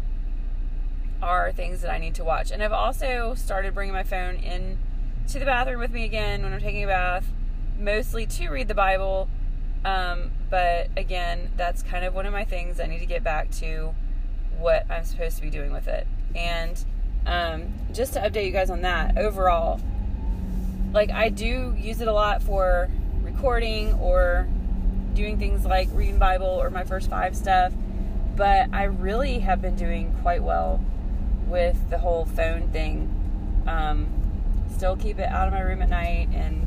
are 1.22 1.52
things 1.52 1.82
that 1.82 1.92
I 1.92 1.98
need 1.98 2.16
to 2.16 2.24
watch. 2.24 2.50
And 2.50 2.64
I've 2.64 2.72
also 2.72 3.36
started 3.36 3.74
bringing 3.74 3.94
my 3.94 4.04
phone 4.04 4.36
in 4.36 4.78
to 5.28 5.40
the 5.40 5.46
bathroom 5.46 5.82
with 5.82 5.92
me 5.92 6.06
again 6.06 6.44
when 6.44 6.54
I'm 6.54 6.62
taking 6.62 6.86
a 6.86 6.88
bath, 6.88 7.26
mostly 7.78 8.26
to 8.26 8.48
read 8.48 8.70
the 8.70 8.74
Bible. 8.74 9.28
Um, 9.84 10.32
but 10.50 10.88
again, 10.96 11.52
that's 11.58 11.84
kind 11.84 12.06
of 12.06 12.14
one 12.14 12.26
of 12.26 12.32
my 12.32 12.46
things. 12.46 12.80
I 12.80 12.86
need 12.86 13.00
to 13.00 13.06
get 13.06 13.22
back 13.22 13.52
to 13.56 13.94
what 14.58 14.90
I'm 14.90 15.04
supposed 15.04 15.36
to 15.36 15.42
be 15.42 15.50
doing 15.50 15.74
with 15.74 15.90
it. 15.90 16.08
And 16.34 16.86
um, 17.28 17.74
just 17.94 18.14
to 18.14 18.20
update 18.20 18.46
you 18.46 18.52
guys 18.52 18.70
on 18.70 18.82
that, 18.82 19.18
overall, 19.18 19.80
like 20.94 21.12
I 21.12 21.30
do 21.30 21.76
use 21.78 22.02
it 22.02 22.08
a 22.08 22.14
lot 22.14 22.42
for 22.42 22.90
recording 23.22 23.94
or 23.96 24.48
doing 25.14 25.38
things 25.38 25.66
like 25.66 25.90
reading 25.92 26.18
Bible 26.18 26.48
or 26.48 26.70
my 26.70 26.84
first 26.84 27.10
five 27.10 27.36
stuff. 27.36 27.74
But 28.36 28.70
I 28.72 28.84
really 28.84 29.40
have 29.40 29.62
been 29.62 29.76
doing 29.76 30.16
quite 30.22 30.42
well 30.42 30.80
with 31.48 31.90
the 31.90 31.98
whole 31.98 32.26
phone 32.26 32.70
thing. 32.70 33.14
Um, 33.68 34.08
still 34.74 34.96
keep 34.96 35.20
it 35.20 35.28
out 35.28 35.48
of 35.48 35.54
my 35.54 35.62
room 35.62 35.82
at 35.82 35.90
night 35.90 36.30
and 36.32 36.64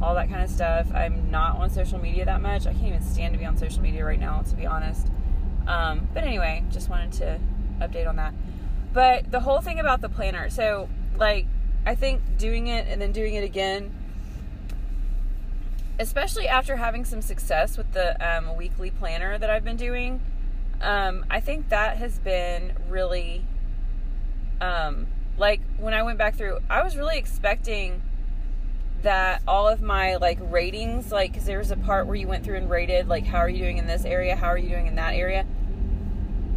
all 0.00 0.14
that 0.14 0.30
kind 0.30 0.42
of 0.42 0.48
stuff. 0.48 0.86
I'm 0.94 1.30
not 1.30 1.56
on 1.56 1.70
social 1.70 1.98
media 1.98 2.24
that 2.24 2.40
much. 2.40 2.66
I 2.66 2.72
can't 2.72 2.86
even 2.86 3.02
stand 3.02 3.34
to 3.34 3.38
be 3.38 3.44
on 3.44 3.56
social 3.56 3.82
media 3.82 4.04
right 4.04 4.20
now, 4.20 4.42
to 4.42 4.56
be 4.56 4.64
honest. 4.64 5.08
Um, 5.66 6.08
but 6.14 6.22
anyway, 6.22 6.64
just 6.70 6.88
wanted 6.88 7.12
to 7.14 7.40
update 7.80 8.08
on 8.08 8.16
that. 8.16 8.32
But 8.92 9.30
the 9.30 9.40
whole 9.40 9.60
thing 9.60 9.78
about 9.78 10.00
the 10.00 10.08
planner, 10.08 10.48
so 10.50 10.88
like, 11.16 11.46
I 11.84 11.94
think 11.94 12.38
doing 12.38 12.66
it 12.66 12.86
and 12.88 13.00
then 13.00 13.12
doing 13.12 13.34
it 13.34 13.44
again, 13.44 13.92
especially 15.98 16.48
after 16.48 16.76
having 16.76 17.04
some 17.04 17.22
success 17.22 17.76
with 17.76 17.92
the 17.92 18.16
um, 18.26 18.56
weekly 18.56 18.90
planner 18.90 19.38
that 19.38 19.50
I've 19.50 19.64
been 19.64 19.76
doing, 19.76 20.20
um, 20.80 21.24
I 21.30 21.40
think 21.40 21.68
that 21.70 21.96
has 21.96 22.18
been 22.18 22.72
really, 22.88 23.44
um, 24.60 25.06
like, 25.36 25.60
when 25.78 25.94
I 25.94 26.02
went 26.02 26.18
back 26.18 26.36
through, 26.36 26.58
I 26.70 26.82
was 26.82 26.96
really 26.96 27.18
expecting 27.18 28.02
that 29.02 29.42
all 29.46 29.68
of 29.68 29.80
my 29.80 30.16
like 30.16 30.38
ratings 30.40 31.12
like 31.12 31.30
because 31.30 31.46
there 31.46 31.58
was 31.58 31.70
a 31.70 31.76
part 31.76 32.06
where 32.06 32.16
you 32.16 32.26
went 32.26 32.44
through 32.44 32.56
and 32.56 32.68
rated 32.68 33.06
like 33.06 33.24
how 33.24 33.38
are 33.38 33.48
you 33.48 33.58
doing 33.58 33.78
in 33.78 33.86
this 33.86 34.04
area 34.04 34.34
how 34.34 34.48
are 34.48 34.58
you 34.58 34.68
doing 34.68 34.88
in 34.88 34.96
that 34.96 35.14
area 35.14 35.46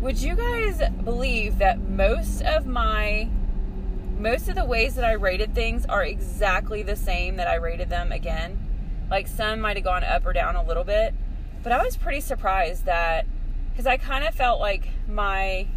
would 0.01 0.19
you 0.19 0.35
guys 0.35 0.81
believe 1.03 1.59
that 1.59 1.79
most 1.79 2.41
of 2.41 2.65
my 2.65 3.29
most 4.19 4.49
of 4.49 4.55
the 4.55 4.65
ways 4.65 4.95
that 4.95 5.05
i 5.05 5.13
rated 5.13 5.53
things 5.55 5.85
are 5.85 6.03
exactly 6.03 6.83
the 6.83 6.95
same 6.95 7.37
that 7.37 7.47
i 7.47 7.55
rated 7.55 7.89
them 7.89 8.11
again 8.11 8.57
like 9.09 9.27
some 9.27 9.61
might 9.61 9.77
have 9.77 9.83
gone 9.83 10.03
up 10.03 10.25
or 10.25 10.33
down 10.33 10.55
a 10.55 10.63
little 10.63 10.83
bit 10.83 11.13
but 11.63 11.71
i 11.71 11.83
was 11.83 11.95
pretty 11.95 12.19
surprised 12.19 12.85
that 12.85 13.25
because 13.71 13.85
i 13.85 13.95
kind 13.95 14.25
of 14.25 14.33
felt 14.33 14.59
like 14.59 14.89
my 15.07 15.67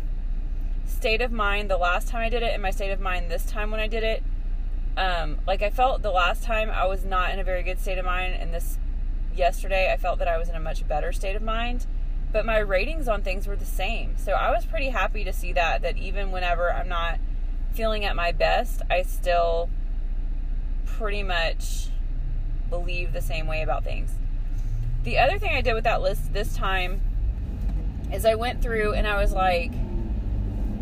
state 0.86 1.20
of 1.20 1.30
mind 1.30 1.70
the 1.70 1.76
last 1.76 2.08
time 2.08 2.22
i 2.22 2.28
did 2.28 2.42
it 2.42 2.52
and 2.52 2.62
my 2.62 2.70
state 2.70 2.90
of 2.90 3.00
mind 3.00 3.30
this 3.30 3.46
time 3.46 3.70
when 3.70 3.80
i 3.80 3.86
did 3.86 4.02
it 4.02 4.22
um, 4.96 5.38
like 5.46 5.62
I 5.62 5.70
felt 5.70 6.02
the 6.02 6.10
last 6.10 6.42
time 6.42 6.70
I 6.70 6.86
was 6.86 7.04
not 7.04 7.32
in 7.32 7.38
a 7.38 7.44
very 7.44 7.62
good 7.62 7.80
state 7.80 7.98
of 7.98 8.04
mind, 8.04 8.34
and 8.34 8.54
this 8.54 8.78
yesterday 9.34 9.92
I 9.92 9.96
felt 9.96 10.18
that 10.20 10.28
I 10.28 10.38
was 10.38 10.48
in 10.48 10.54
a 10.54 10.60
much 10.60 10.86
better 10.86 11.12
state 11.12 11.34
of 11.36 11.42
mind. 11.42 11.86
But 12.34 12.44
my 12.44 12.58
ratings 12.58 13.06
on 13.06 13.22
things 13.22 13.46
were 13.46 13.54
the 13.54 13.64
same, 13.64 14.16
so 14.18 14.32
I 14.32 14.50
was 14.50 14.64
pretty 14.64 14.88
happy 14.88 15.22
to 15.22 15.32
see 15.32 15.52
that. 15.52 15.82
That 15.82 15.96
even 15.96 16.32
whenever 16.32 16.72
I'm 16.72 16.88
not 16.88 17.20
feeling 17.74 18.04
at 18.04 18.16
my 18.16 18.32
best, 18.32 18.82
I 18.90 19.02
still 19.02 19.70
pretty 20.84 21.22
much 21.22 21.90
believe 22.68 23.12
the 23.12 23.20
same 23.20 23.46
way 23.46 23.62
about 23.62 23.84
things. 23.84 24.10
The 25.04 25.16
other 25.16 25.38
thing 25.38 25.54
I 25.54 25.60
did 25.60 25.74
with 25.74 25.84
that 25.84 26.02
list 26.02 26.32
this 26.32 26.56
time 26.56 27.00
is 28.12 28.24
I 28.24 28.34
went 28.34 28.60
through 28.60 28.94
and 28.94 29.06
I 29.06 29.20
was 29.20 29.32
like, 29.32 29.70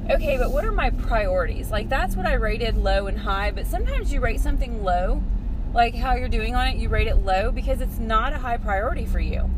okay, 0.09 0.39
but 0.39 0.53
what 0.53 0.65
are 0.65 0.73
my 0.73 0.89
priorities? 0.89 1.71
Like, 1.71 1.91
that's 1.91 2.17
what 2.17 2.25
I 2.25 2.33
rated 2.33 2.79
low 2.79 3.09
and 3.09 3.19
high, 3.19 3.51
but 3.51 3.67
sometimes 3.67 4.11
you 4.11 4.21
rate 4.21 4.41
something 4.41 4.83
low, 4.83 5.23
like 5.75 5.97
how 5.97 6.15
you're 6.15 6.29
doing 6.31 6.55
on 6.55 6.69
it, 6.69 6.77
you 6.79 6.89
rate 6.89 7.09
it 7.09 7.17
low 7.17 7.53
because 7.53 7.83
it's 7.83 7.99
not 7.99 8.33
a 8.33 8.39
high 8.39 8.57
priority 8.57 9.05
for 9.05 9.21
you. 9.21 9.51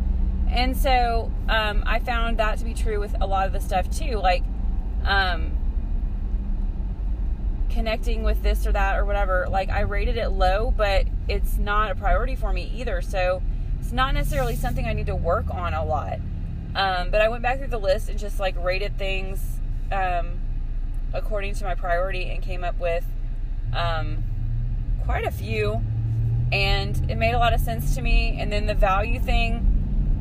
And 0.55 0.77
so 0.77 1.33
um, 1.49 1.83
I 1.85 1.99
found 1.99 2.39
that 2.39 2.59
to 2.59 2.65
be 2.65 2.75
true 2.75 3.01
with 3.01 3.15
a 3.21 3.27
lot 3.27 3.49
of 3.49 3.53
the 3.53 3.61
stuff 3.61 3.91
too, 3.91 4.19
like 4.19 4.45
um, 5.05 5.51
connecting 7.71 8.23
with 8.23 8.41
this 8.45 8.65
or 8.65 8.71
that 8.71 8.97
or 8.97 9.05
whatever. 9.05 9.49
Like, 9.51 9.69
I 9.69 9.81
rated 9.81 10.17
it 10.17 10.29
low, 10.29 10.73
but 10.75 11.07
it's 11.29 11.59
not 11.59 11.91
a 11.91 11.97
priority 11.97 12.37
for 12.37 12.53
me 12.53 12.71
either. 12.77 13.03
So 13.03 13.43
it's 13.81 13.91
not 13.91 14.15
necessarily 14.15 14.55
something 14.55 14.87
I 14.87 14.93
need 14.93 15.07
to 15.07 15.17
work 15.17 15.53
on 15.53 15.75
a 15.75 15.85
lot. 15.85 16.21
Um, 16.77 17.11
but 17.11 17.21
I 17.21 17.29
went 17.29 17.43
back 17.43 17.59
through 17.59 17.69
the 17.69 17.79
list 17.79 18.09
and 18.09 18.19
just 18.19 18.39
like 18.39 18.55
rated 18.63 18.97
things 18.97 19.59
um, 19.91 20.41
according 21.13 21.55
to 21.55 21.65
my 21.65 21.75
priority 21.75 22.31
and 22.31 22.43
came 22.43 22.63
up 22.63 22.79
with 22.79 23.05
um, 23.75 24.23
quite 25.05 25.27
a 25.27 25.33
few. 25.33 25.83
And 26.53 27.11
it 27.11 27.17
made 27.17 27.35
a 27.35 27.39
lot 27.39 27.53
of 27.53 27.61
sense 27.61 27.97
to 27.97 28.03
me. 28.03 28.39
And 28.39 28.53
then 28.53 28.67
the 28.67 28.75
value 28.75 29.19
thing, 29.19 29.74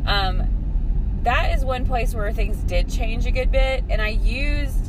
um, 0.05 1.21
that 1.23 1.55
is 1.55 1.63
one 1.63 1.85
place 1.85 2.13
where 2.13 2.31
things 2.31 2.57
did 2.63 2.89
change 2.89 3.25
a 3.25 3.31
good 3.31 3.51
bit. 3.51 3.83
And 3.89 4.01
I 4.01 4.09
used, 4.09 4.87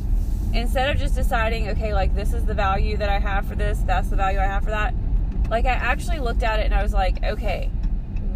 instead 0.53 0.89
of 0.89 0.97
just 0.97 1.15
deciding, 1.15 1.69
okay, 1.69 1.93
like 1.93 2.13
this 2.15 2.33
is 2.33 2.45
the 2.45 2.53
value 2.53 2.97
that 2.97 3.09
I 3.09 3.19
have 3.19 3.47
for 3.47 3.55
this, 3.55 3.79
that's 3.85 4.09
the 4.09 4.15
value 4.15 4.39
I 4.39 4.45
have 4.45 4.63
for 4.63 4.71
that, 4.71 4.93
like 5.49 5.65
I 5.65 5.69
actually 5.69 6.19
looked 6.19 6.43
at 6.43 6.59
it 6.59 6.65
and 6.65 6.73
I 6.73 6.83
was 6.83 6.93
like, 6.93 7.23
okay, 7.23 7.69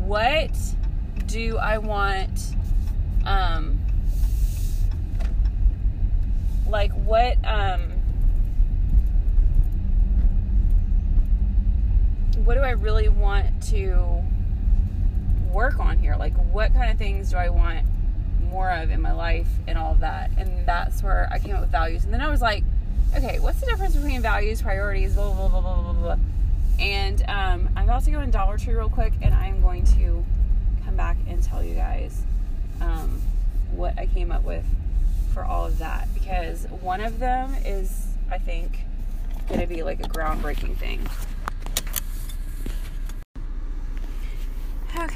what 0.06 0.52
do 1.28 1.58
I 1.58 1.78
want? 1.78 2.56
Um, 3.26 3.80
like 6.70 6.92
what 6.94 7.36
um 7.44 7.82
what 12.46 12.54
do 12.54 12.62
I 12.62 12.72
really 12.72 13.10
want 13.10 13.62
to 13.70 14.24
work 15.52 15.80
on 15.80 15.98
here? 15.98 16.16
Like 16.18 16.34
what 16.52 16.74
kind 16.74 16.92
of 16.92 16.98
things 16.98 17.32
do 17.32 17.38
I 17.38 17.50
want 17.50 17.86
more 18.50 18.72
of 18.72 18.90
in 18.90 19.02
my 19.02 19.12
life 19.12 19.48
and 19.68 19.78
all 19.78 19.92
of 19.92 20.00
that? 20.00 20.32
And 20.38 20.66
that's 20.66 21.04
where 21.04 21.28
I 21.32 21.40
came 21.40 21.56
up 21.56 21.62
with 21.62 21.72
values. 21.72 22.06
And 22.06 22.14
then 22.14 22.22
I 22.22 22.30
was 22.30 22.42
like, 22.42 22.64
okay, 23.16 23.40
what's 23.40 23.60
the 23.60 23.66
difference 23.66 23.96
between 23.96 24.22
values, 24.22 24.62
priorities, 24.62 25.16
blah 25.16 25.34
blah 25.34 25.48
blah 25.48 25.62
blah 25.62 25.82
blah 25.82 25.94
blah. 25.94 26.18
And 26.80 27.22
um, 27.28 27.70
I'm 27.76 27.84
about 27.84 28.06
to 28.06 28.12
go 28.12 28.22
in 28.22 28.32
Dollar 28.32 28.58
Tree 28.58 28.74
real 28.74 28.90
quick, 28.90 29.14
and 29.22 29.34
I'm 29.34 29.62
going 29.62 29.84
to 29.96 30.24
come 30.86 30.96
back 30.96 31.18
and 31.28 31.44
tell 31.44 31.64
you 31.64 31.76
guys 31.76 32.22
um, 32.80 33.22
what 33.72 33.98
I 34.00 34.06
came 34.06 34.32
up 34.32 34.44
with 34.44 34.64
for 35.34 35.44
all 35.44 35.66
of 35.66 35.78
that 35.80 36.08
because 36.14 36.66
one 36.82 37.02
of 37.02 37.20
them 37.20 37.54
is, 37.66 38.08
I 38.32 38.38
think, 38.38 38.80
going 39.48 39.62
to 39.62 39.68
be 39.68 39.84
like 39.84 40.00
a 40.00 40.10
groundbreaking 40.10 40.78
thing. 40.78 41.02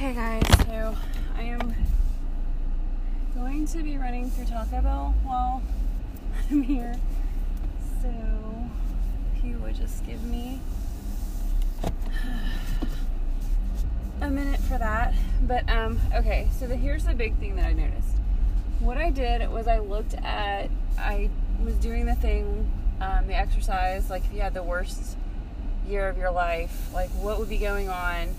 Okay, 0.03 0.15
guys, 0.15 0.43
so 0.67 0.97
I 1.37 1.43
am 1.43 1.73
going 3.33 3.65
to 3.67 3.81
be 3.81 3.97
running 3.97 4.29
through 4.29 4.47
Taco 4.47 4.81
Bell 4.81 5.15
while 5.23 5.63
I'm 6.51 6.61
here. 6.61 6.97
So, 8.01 8.09
if 9.37 9.45
you 9.45 9.55
would 9.59 9.75
just 9.75 10.05
give 10.05 10.21
me 10.25 10.59
a 14.21 14.29
minute 14.29 14.59
for 14.59 14.77
that. 14.77 15.13
But, 15.41 15.69
um, 15.69 16.01
okay, 16.13 16.49
so 16.59 16.67
the, 16.67 16.75
here's 16.75 17.05
the 17.05 17.13
big 17.13 17.37
thing 17.37 17.55
that 17.55 17.65
I 17.65 17.71
noticed 17.71 18.17
what 18.81 18.97
I 18.97 19.09
did 19.09 19.49
was 19.51 19.69
I 19.69 19.79
looked 19.79 20.15
at, 20.15 20.69
I 20.97 21.29
was 21.63 21.75
doing 21.75 22.07
the 22.07 22.15
thing, 22.15 22.69
um, 22.99 23.27
the 23.27 23.35
exercise, 23.35 24.09
like 24.09 24.25
if 24.25 24.33
you 24.33 24.41
had 24.41 24.53
the 24.53 24.63
worst 24.63 25.15
year 25.87 26.09
of 26.09 26.17
your 26.17 26.31
life, 26.31 26.93
like 26.93 27.09
what 27.11 27.39
would 27.39 27.47
be 27.47 27.57
going 27.57 27.87
on 27.87 28.35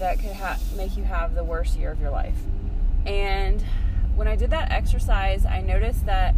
that 0.00 0.18
could 0.18 0.32
ha- 0.32 0.58
make 0.76 0.96
you 0.96 1.04
have 1.04 1.34
the 1.34 1.44
worst 1.44 1.76
year 1.76 1.92
of 1.92 2.00
your 2.00 2.10
life. 2.10 2.36
And 3.06 3.64
when 4.16 4.28
I 4.28 4.36
did 4.36 4.50
that 4.50 4.70
exercise, 4.70 5.46
I 5.46 5.60
noticed 5.60 6.06
that 6.06 6.34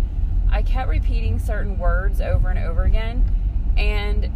I 0.51 0.63
kept 0.63 0.89
repeating 0.89 1.39
certain 1.39 1.79
words 1.79 2.21
over 2.21 2.51
and 2.51 2.59
over 2.59 2.83
again. 2.83 3.25
And 3.77 4.27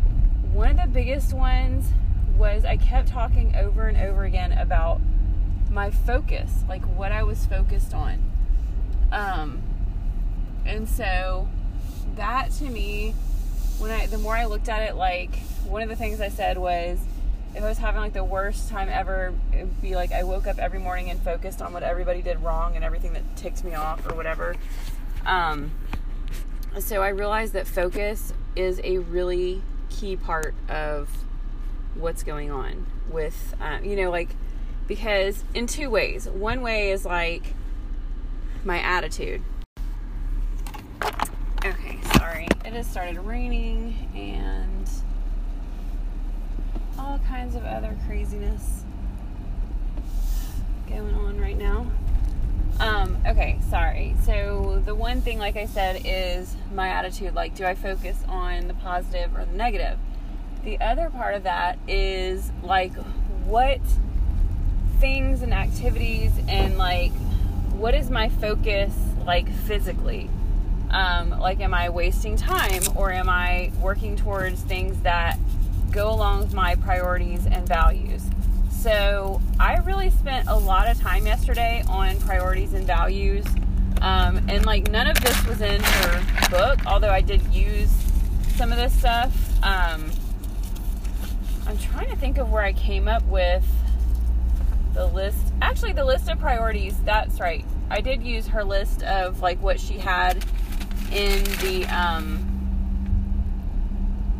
one 0.53 0.71
of 0.71 0.77
the 0.79 0.87
biggest 0.87 1.35
ones 1.35 1.91
was 2.37 2.65
I 2.65 2.77
kept 2.77 3.09
talking 3.09 3.55
over 3.55 3.87
and 3.87 3.97
over 3.99 4.25
again 4.25 4.53
about 4.53 5.01
my 5.71 5.91
focus, 5.91 6.65
like 6.69 6.83
what 6.97 7.13
I 7.13 7.23
was 7.23 7.45
focused 7.47 7.95
on. 7.95 8.23
Um, 9.13 9.63
and 10.65 10.89
so 10.89 11.49
that 12.17 12.51
to 12.53 12.65
me, 12.65 13.15
when 13.79 13.91
I 13.91 14.07
the 14.07 14.19
more 14.19 14.35
I 14.37 14.47
looked 14.47 14.69
at 14.69 14.83
it, 14.83 14.97
like 14.97 15.37
one 15.67 15.83
of 15.83 15.89
the 15.89 15.97
things 15.97 16.21
I 16.21 16.29
said 16.29 16.59
was, 16.59 16.99
if 17.57 17.65
I 17.65 17.69
was 17.69 17.79
having 17.79 18.03
like 18.03 18.13
the 18.13 18.23
worst 18.23 18.69
time 18.69 18.91
ever, 18.91 19.33
it 19.51 19.65
would 19.65 19.81
be 19.81 19.95
like 19.95 20.13
I 20.13 20.25
woke 20.25 20.47
up 20.47 20.59
every 20.59 20.79
morning 20.79 21.09
and 21.09 21.19
focused 21.19 21.63
on 21.63 21.73
what 21.73 21.83
everybody 21.83 22.21
did 22.21 22.39
wrong 22.43 22.77
and 22.77 22.85
everything 22.85 23.15
that 23.15 23.23
ticked 23.35 23.65
me 23.65 23.75
off 23.75 24.07
or 24.07 24.15
whatever. 24.15 24.55
Um, 25.25 25.71
so 26.79 27.03
I 27.03 27.09
realized 27.09 27.55
that 27.55 27.67
focus 27.67 28.35
is 28.55 28.79
a 28.85 28.99
really 28.99 29.63
key 29.89 30.17
part 30.17 30.55
of 30.69 31.09
what's 31.95 32.23
going 32.23 32.51
on 32.51 32.87
with, 33.11 33.55
uh, 33.59 33.79
you 33.83 33.97
know, 33.97 34.11
like 34.11 34.29
because 34.87 35.43
in 35.55 35.67
two 35.67 35.89
ways. 35.89 36.29
One 36.29 36.61
way 36.61 36.91
is 36.91 37.07
like 37.07 37.55
my 38.65 38.81
attitude. 38.81 39.41
Okay, 41.65 41.99
sorry. 42.17 42.49
It 42.67 42.75
has 42.75 42.87
started 42.87 43.19
raining 43.21 44.11
and 44.15 44.76
all 47.07 47.19
kinds 47.21 47.55
of 47.55 47.65
other 47.65 47.97
craziness 48.07 48.83
going 50.89 51.15
on 51.15 51.41
right 51.41 51.57
now. 51.57 51.87
okay, 53.27 53.59
sorry. 53.71 54.17
So 54.25 54.83
the 54.85 54.95
one 54.95 55.21
thing, 55.21 55.39
like 55.39 55.57
I 55.57 55.67
said, 55.67 56.03
is 56.05 56.57
my 56.75 56.89
attitude. 56.89 57.35
Like, 57.35 57.55
do 57.55 57.65
I 57.65 57.75
focus 57.75 58.17
on 58.29 58.67
the 58.67 58.75
positive 58.75 59.37
or 59.37 59.45
the 59.45 59.53
negative? 59.53 59.99
The 60.65 60.81
other 60.81 61.09
part 61.11 61.37
of 61.37 61.45
that 61.45 61.79
is 61.87 62.51
like, 62.63 62.93
what 63.45 63.81
things 64.99 65.43
and 65.43 65.55
activities 65.55 66.33
and 66.49 66.77
like, 66.77 67.13
what 67.73 67.95
is 67.95 68.11
my 68.11 68.29
focus 68.29 68.93
like 69.25 69.49
physically? 69.49 70.29
Um, 70.91 71.31
like, 71.31 71.61
am 71.61 71.73
I 71.73 71.89
wasting 71.89 72.37
time 72.37 72.83
or 72.97 73.13
am 73.13 73.29
I 73.29 73.71
working 73.81 74.17
towards 74.17 74.61
things 74.63 75.01
that 75.03 75.39
go 75.97 76.13
along 76.13 76.41
with 76.41 76.53
my 76.53 76.75
priorities 76.75 77.47
and 77.47 77.67
values? 77.67 78.23
So, 78.71 79.41
I 79.59 79.79
really 79.79 80.11
spent 80.11 80.47
a 80.47 80.55
lot 80.55 80.89
of 80.89 81.01
time 81.01 81.27
yesterday 81.27 81.83
on 81.89 82.21
priorities 82.21 82.75
and 82.75 82.87
values. 82.87 83.47
Um, 84.03 84.37
and 84.49 84.67
like, 84.67 84.91
none 84.91 85.07
of 85.07 85.19
this 85.23 85.47
was 85.47 85.63
in 85.63 85.83
her 85.83 86.49
book, 86.51 86.87
although 86.87 87.11
I 87.11 87.23
did 87.23 87.43
use 87.53 87.91
some 88.57 88.71
of 88.71 88.79
this 88.79 88.93
stuff. 88.93 89.35
Um, 89.65 90.13
I'm 91.67 91.79
trying 91.79 92.11
to 92.11 92.17
think 92.17 92.37
of 92.37 92.53
where 92.53 92.63
I 92.63 92.75
came 92.75 93.09
up 93.09 93.25
with 93.25 93.65
the 94.93 95.07
list. 95.07 95.39
Actually, 95.63 95.95
the 95.95 96.05
list 96.05 96.29
of 96.29 96.39
priorities, 96.39 96.97
that's 97.05 97.41
right. 97.41 97.65
I 97.89 98.03
did 98.03 98.23
use 98.23 98.47
her 98.49 98.63
list 98.63 99.03
of 99.03 99.41
like 99.41 99.61
what 99.63 99.81
she 99.81 99.95
had 99.95 100.45
in 101.11 101.43
the 101.61 101.87
um, 101.87 102.56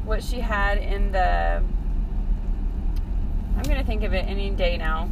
what 0.07 0.23
she 0.23 0.41
had 0.41 0.79
in 0.79 1.13
the 1.13 1.63
I'm 3.57 3.63
gonna 3.63 3.85
think 3.85 4.05
of 4.05 4.15
it 4.15 4.27
any 4.27 4.51
day 4.51 4.77
now. 4.77 5.11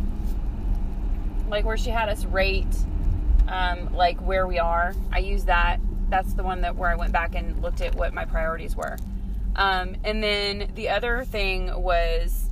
Like 1.48 1.64
where 1.64 1.76
she 1.76 1.90
had 1.90 2.08
us 2.08 2.24
rate 2.24 2.74
um, 3.48 3.94
like 3.94 4.18
where 4.20 4.46
we 4.46 4.58
are. 4.58 4.94
I 5.12 5.18
use 5.18 5.44
that. 5.44 5.80
That's 6.08 6.34
the 6.34 6.42
one 6.42 6.60
that 6.62 6.76
where 6.76 6.90
I 6.90 6.94
went 6.94 7.12
back 7.12 7.34
and 7.34 7.60
looked 7.62 7.80
at 7.80 7.94
what 7.94 8.14
my 8.14 8.24
priorities 8.24 8.76
were. 8.76 8.96
Um, 9.56 9.96
and 10.04 10.22
then 10.22 10.72
the 10.74 10.88
other 10.88 11.24
thing 11.24 11.70
was 11.80 12.50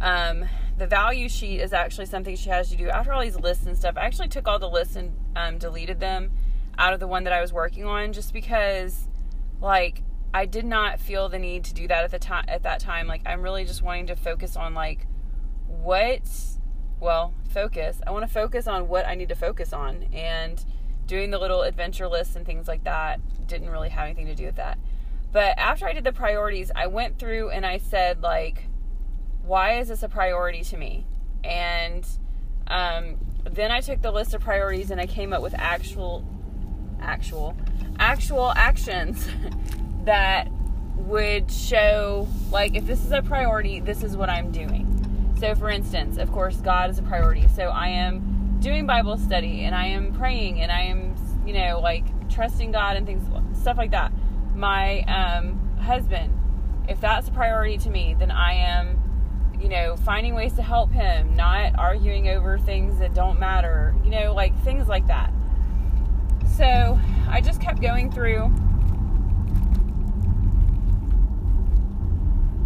um, 0.00 0.44
the 0.78 0.86
value 0.86 1.28
sheet 1.28 1.60
is 1.60 1.72
actually 1.72 2.06
something 2.06 2.36
she 2.36 2.50
has 2.50 2.68
to 2.70 2.76
do 2.76 2.88
after 2.88 3.12
all 3.12 3.22
these 3.22 3.38
lists 3.38 3.66
and 3.66 3.76
stuff. 3.76 3.96
I 3.96 4.02
actually 4.02 4.28
took 4.28 4.46
all 4.48 4.58
the 4.58 4.68
lists 4.68 4.96
and 4.96 5.12
um, 5.36 5.58
deleted 5.58 6.00
them 6.00 6.32
out 6.76 6.92
of 6.92 7.00
the 7.00 7.06
one 7.06 7.24
that 7.24 7.32
I 7.32 7.40
was 7.40 7.52
working 7.52 7.84
on 7.84 8.12
just 8.12 8.32
because 8.32 9.08
like 9.60 10.02
I 10.34 10.46
did 10.46 10.64
not 10.64 10.98
feel 10.98 11.28
the 11.28 11.38
need 11.38 11.62
to 11.66 11.74
do 11.74 11.86
that 11.86 12.02
at 12.02 12.10
the 12.10 12.18
time 12.18 12.44
at 12.48 12.64
that 12.64 12.80
time. 12.80 13.06
Like 13.06 13.22
I'm 13.24 13.40
really 13.40 13.64
just 13.64 13.82
wanting 13.82 14.08
to 14.08 14.16
focus 14.16 14.56
on 14.56 14.74
like 14.74 15.06
what 15.68 16.28
well 16.98 17.34
focus. 17.50 18.00
I 18.04 18.10
want 18.10 18.26
to 18.26 18.32
focus 18.32 18.66
on 18.66 18.88
what 18.88 19.06
I 19.06 19.14
need 19.14 19.28
to 19.28 19.36
focus 19.36 19.72
on 19.72 20.08
and 20.12 20.62
doing 21.06 21.30
the 21.30 21.38
little 21.38 21.62
adventure 21.62 22.08
lists 22.08 22.34
and 22.34 22.44
things 22.44 22.66
like 22.66 22.82
that 22.82 23.20
didn't 23.46 23.70
really 23.70 23.90
have 23.90 24.06
anything 24.06 24.26
to 24.26 24.34
do 24.34 24.46
with 24.46 24.56
that. 24.56 24.76
But 25.30 25.56
after 25.56 25.86
I 25.86 25.92
did 25.92 26.02
the 26.02 26.12
priorities 26.12 26.72
I 26.74 26.88
went 26.88 27.16
through 27.20 27.50
and 27.50 27.64
I 27.64 27.78
said 27.78 28.20
like 28.20 28.64
why 29.44 29.78
is 29.78 29.86
this 29.86 30.02
a 30.02 30.08
priority 30.08 30.64
to 30.64 30.76
me? 30.76 31.06
And 31.44 32.04
um, 32.66 33.18
then 33.48 33.70
I 33.70 33.80
took 33.82 34.02
the 34.02 34.10
list 34.10 34.34
of 34.34 34.40
priorities 34.40 34.90
and 34.90 35.00
I 35.00 35.06
came 35.06 35.32
up 35.32 35.42
with 35.42 35.54
actual 35.54 36.26
actual 37.00 37.56
actual 38.00 38.52
actions 38.56 39.28
that 40.04 40.48
would 40.96 41.50
show 41.50 42.28
like 42.50 42.74
if 42.74 42.86
this 42.86 43.04
is 43.04 43.12
a 43.12 43.22
priority 43.22 43.80
this 43.80 44.02
is 44.02 44.16
what 44.16 44.30
i'm 44.30 44.50
doing. 44.50 44.90
So 45.38 45.54
for 45.54 45.68
instance 45.68 46.18
of 46.18 46.30
course 46.32 46.56
god 46.56 46.90
is 46.90 46.98
a 46.98 47.02
priority. 47.02 47.48
So 47.48 47.64
i 47.64 47.88
am 47.88 48.58
doing 48.60 48.86
bible 48.86 49.18
study 49.18 49.64
and 49.64 49.74
i 49.74 49.86
am 49.86 50.12
praying 50.14 50.60
and 50.62 50.72
i 50.72 50.80
am 50.80 51.14
you 51.46 51.52
know 51.52 51.80
like 51.80 52.04
trusting 52.30 52.72
god 52.72 52.96
and 52.96 53.06
things 53.06 53.24
stuff 53.60 53.76
like 53.76 53.90
that. 53.90 54.12
My 54.54 55.02
um, 55.02 55.58
husband 55.78 56.32
if 56.88 57.00
that's 57.00 57.28
a 57.28 57.32
priority 57.32 57.78
to 57.78 57.90
me 57.90 58.14
then 58.18 58.30
i 58.30 58.52
am 58.52 59.00
you 59.60 59.68
know 59.68 59.96
finding 59.96 60.34
ways 60.34 60.52
to 60.52 60.62
help 60.62 60.90
him 60.90 61.34
not 61.34 61.78
arguing 61.78 62.28
over 62.28 62.58
things 62.58 62.98
that 62.98 63.14
don't 63.14 63.38
matter 63.40 63.94
you 64.04 64.10
know 64.10 64.34
like 64.34 64.58
things 64.64 64.88
like 64.88 65.06
that. 65.06 65.32
So 66.56 66.98
I 67.28 67.40
just 67.40 67.60
kept 67.60 67.80
going 67.80 68.12
through. 68.12 68.54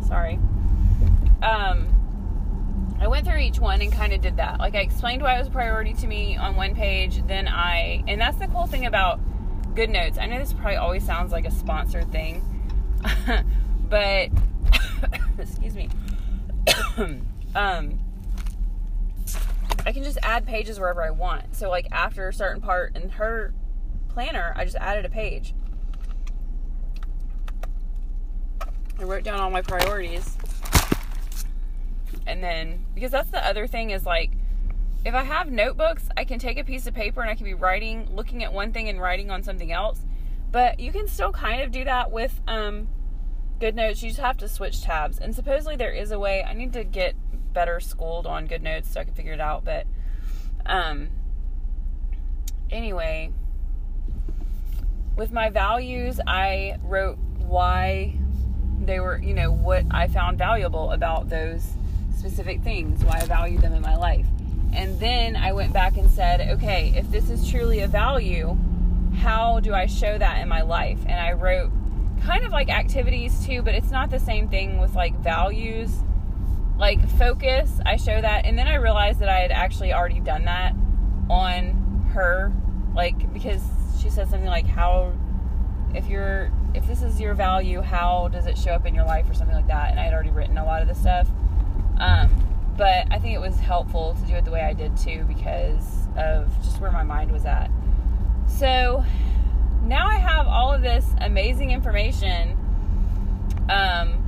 Sorry. 0.09 0.38
Um, 1.42 2.97
I 2.99 3.07
went 3.09 3.27
through 3.27 3.38
each 3.40 3.61
one 3.61 3.83
and 3.83 3.92
kind 3.92 4.14
of 4.14 4.23
did 4.23 4.38
that. 4.38 4.59
Like 4.59 4.75
I 4.75 4.81
explained 4.81 5.21
why 5.21 5.37
it 5.37 5.38
was 5.38 5.49
a 5.49 5.51
priority 5.51 5.92
to 5.94 6.07
me 6.07 6.37
on 6.38 6.57
one 6.57 6.75
page. 6.75 7.23
Then 7.27 7.47
I, 7.47 8.03
and 8.09 8.18
that's 8.18 8.38
the 8.38 8.47
cool 8.47 8.66
thing 8.66 8.87
about 8.87 9.21
Good 9.75 9.90
Notes. 9.90 10.16
I 10.16 10.25
know 10.25 10.38
this 10.38 10.55
probably 10.55 10.77
always 10.77 11.05
sounds 11.05 11.31
like 11.31 11.44
a 11.44 11.51
sponsored 11.51 12.11
thing, 12.11 12.42
but 13.90 14.31
excuse 15.38 15.75
me. 15.75 15.90
um, 17.55 18.01
I 19.85 19.92
can 19.92 20.03
just 20.03 20.18
add 20.23 20.47
pages 20.47 20.81
wherever 20.81 21.03
I 21.03 21.11
want. 21.11 21.55
So 21.55 21.68
like 21.68 21.87
after 21.92 22.29
a 22.29 22.33
certain 22.33 22.62
part 22.62 22.97
in 22.97 23.11
her 23.11 23.53
planner, 24.09 24.55
I 24.57 24.64
just 24.64 24.77
added 24.77 25.05
a 25.05 25.11
page. 25.11 25.53
I 28.98 29.04
wrote 29.04 29.22
down 29.22 29.40
all 29.40 29.50
my 29.50 29.62
priorities. 29.62 30.37
And 32.26 32.42
then, 32.42 32.84
because 32.94 33.11
that's 33.11 33.30
the 33.30 33.44
other 33.44 33.66
thing 33.66 33.90
is 33.90 34.04
like, 34.04 34.32
if 35.04 35.14
I 35.14 35.22
have 35.22 35.50
notebooks, 35.50 36.08
I 36.16 36.24
can 36.24 36.38
take 36.38 36.58
a 36.58 36.64
piece 36.64 36.87
of 36.87 36.94
paper 36.94 37.20
and 37.20 37.30
I 37.30 37.34
can 37.34 37.44
be 37.44 37.54
writing, 37.54 38.08
looking 38.14 38.44
at 38.44 38.52
one 38.52 38.72
thing 38.72 38.88
and 38.88 39.00
writing 39.00 39.30
on 39.30 39.42
something 39.42 39.72
else. 39.72 40.00
But 40.50 40.80
you 40.80 40.92
can 40.92 41.08
still 41.08 41.32
kind 41.32 41.62
of 41.62 41.70
do 41.70 41.84
that 41.84 42.11
with 42.11 42.40
um, 42.48 42.88
Good 43.61 43.74
Notes. 43.74 44.02
You 44.02 44.11
just 44.11 44.20
have 44.20 44.37
to 44.38 44.48
switch 44.48 44.82
tabs. 44.82 45.18
And 45.18 45.34
supposedly 45.34 45.76
there 45.76 45.92
is 45.92 46.11
a 46.11 46.18
way. 46.18 46.42
I 46.42 46.52
need 46.52 46.72
to 46.72 46.84
get 46.84 47.14
better 47.52 47.80
schooled 47.80 48.26
on 48.26 48.46
Good 48.46 48.62
Notes 48.62 48.92
so 48.92 49.00
I 49.00 49.04
can 49.04 49.14
figure 49.14 49.32
it 49.32 49.40
out. 49.40 49.64
But 49.64 49.87
um, 50.66 51.08
anyway, 52.70 53.30
with 55.16 55.32
my 55.32 55.50
values, 55.50 56.20
I 56.26 56.78
wrote 56.82 57.18
why 57.38 58.18
they 58.81 59.01
were, 59.01 59.19
you 59.19 59.35
know, 59.35 59.51
what 59.51 59.85
I 59.91 60.09
found 60.09 60.38
valuable 60.38 60.93
about 60.93 61.29
those 61.29 61.67
specific 62.17 62.62
things, 62.62 63.05
why 63.05 63.21
I 63.21 63.27
value 63.27 63.59
them 63.59 63.73
in 63.75 63.83
my 63.83 63.97
life. 63.97 64.27
And 64.73 64.99
then 65.01 65.37
I 65.37 65.53
went 65.53 65.73
back 65.73 65.97
and 65.97 66.11
said, 66.11 66.41
okay, 66.57 66.93
if 66.97 67.11
this 67.11 67.31
is 67.31 67.49
truly 67.49 67.81
a 67.81 67.88
value, 67.88 68.57
how 69.17 69.61
do 69.61 69.75
I 69.75 69.87
show 69.87 70.19
that 70.19 70.41
in 70.41 70.49
my 70.49 70.62
life? 70.62 70.99
And 71.07 71.21
I 71.21 71.33
wrote 71.33 71.71
kind 72.23 72.45
of 72.45 72.53
like 72.53 72.69
activities 72.69 73.45
too, 73.47 73.62
but 73.62 73.75
it's 73.75 73.91
not 73.91 74.11
the 74.11 74.19
same 74.19 74.49
thing 74.49 74.79
with 74.79 74.95
like 74.95 75.19
values. 75.21 75.91
Like 76.77 77.09
focus, 77.19 77.81
I 77.85 77.97
show 77.97 78.21
that. 78.21 78.45
And 78.45 78.57
then 78.57 78.69
I 78.69 78.75
realized 78.75 79.19
that 79.21 79.29
I 79.29 79.41
had 79.41 79.51
actually 79.51 79.93
already 79.93 80.21
done 80.21 80.45
that 80.45 80.75
on 81.29 82.11
her, 82.14 82.53
like, 82.95 83.33
because 83.33 83.62
she 84.01 84.11
said 84.11 84.31
something 84.31 84.49
like 84.49 84.67
how 84.67 85.12
if 85.94 86.09
you're 86.09 86.51
if 86.74 86.87
this 86.87 87.03
is 87.03 87.20
your 87.20 87.35
value 87.35 87.81
how 87.81 88.29
does 88.29 88.46
it 88.46 88.59
show 88.59 88.72
up 88.72 88.87
in 88.87 88.94
your 88.94 89.05
life 89.05 89.29
or 89.29 89.35
something 89.35 89.57
like 89.57 89.66
that? 89.66 89.90
And 89.90 90.01
i 90.01 90.05
had 90.05 90.14
already 90.14 90.31
written 90.31 90.59
a 90.59 90.64
lot 90.64 90.83
of 90.83 90.88
this 90.88 90.98
stuff. 90.98 91.29
Um, 91.98 92.31
but 92.77 93.07
i 93.11 93.18
think 93.18 93.35
it 93.35 93.40
was 93.40 93.59
helpful 93.59 94.14
to 94.20 94.27
do 94.27 94.35
it 94.35 94.44
the 94.44 94.51
way 94.51 94.61
i 94.61 94.72
did 94.72 94.96
too 94.96 95.24
because 95.27 96.09
of 96.16 96.53
just 96.62 96.81
where 96.81 96.92
my 96.92 97.03
mind 97.03 97.33
was 97.33 97.44
at. 97.44 97.70
So 98.46 99.05
now 99.83 100.07
i 100.07 100.16
have 100.16 100.46
all 100.46 100.72
of 100.72 100.83
this 100.83 101.07
amazing 101.20 101.70
information 101.70 102.57
um, 103.68 104.24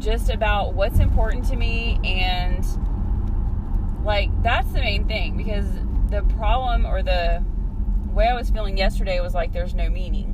just 0.00 0.30
about 0.30 0.74
what's 0.74 0.98
important 0.98 1.44
to 1.46 1.56
me 1.56 2.00
and 2.04 2.64
like 4.04 4.30
that's 4.42 4.70
the 4.72 4.80
main 4.80 5.06
thing 5.06 5.36
because 5.36 5.66
the 6.10 6.22
problem 6.36 6.84
or 6.86 7.02
the 7.02 7.42
way 8.12 8.28
I 8.28 8.34
was 8.34 8.50
feeling 8.50 8.76
yesterday 8.76 9.20
was 9.20 9.34
like 9.34 9.52
there's 9.52 9.74
no 9.74 9.88
meaning. 9.88 10.31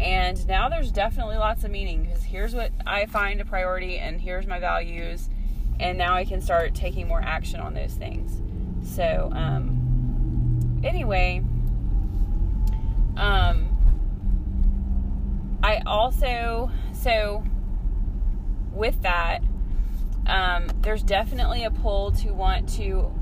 And 0.00 0.46
now 0.48 0.70
there's 0.70 0.90
definitely 0.90 1.36
lots 1.36 1.62
of 1.62 1.70
meaning 1.70 2.04
because 2.04 2.24
here's 2.24 2.54
what 2.54 2.72
I 2.86 3.04
find 3.04 3.40
a 3.40 3.44
priority 3.44 3.98
and 3.98 4.18
here's 4.18 4.46
my 4.46 4.58
values. 4.58 5.28
And 5.78 5.98
now 5.98 6.14
I 6.14 6.24
can 6.24 6.40
start 6.40 6.74
taking 6.74 7.06
more 7.06 7.20
action 7.20 7.60
on 7.60 7.74
those 7.74 7.92
things. 7.92 8.40
So, 8.82 9.30
um, 9.34 10.80
anyway, 10.82 11.42
um, 13.18 13.76
I 15.62 15.82
also, 15.84 16.70
so 16.94 17.44
with 18.72 19.02
that, 19.02 19.42
um, 20.26 20.68
there's 20.80 21.02
definitely 21.02 21.64
a 21.64 21.70
pull 21.70 22.12
to 22.12 22.30
want 22.30 22.68
to 22.76 23.12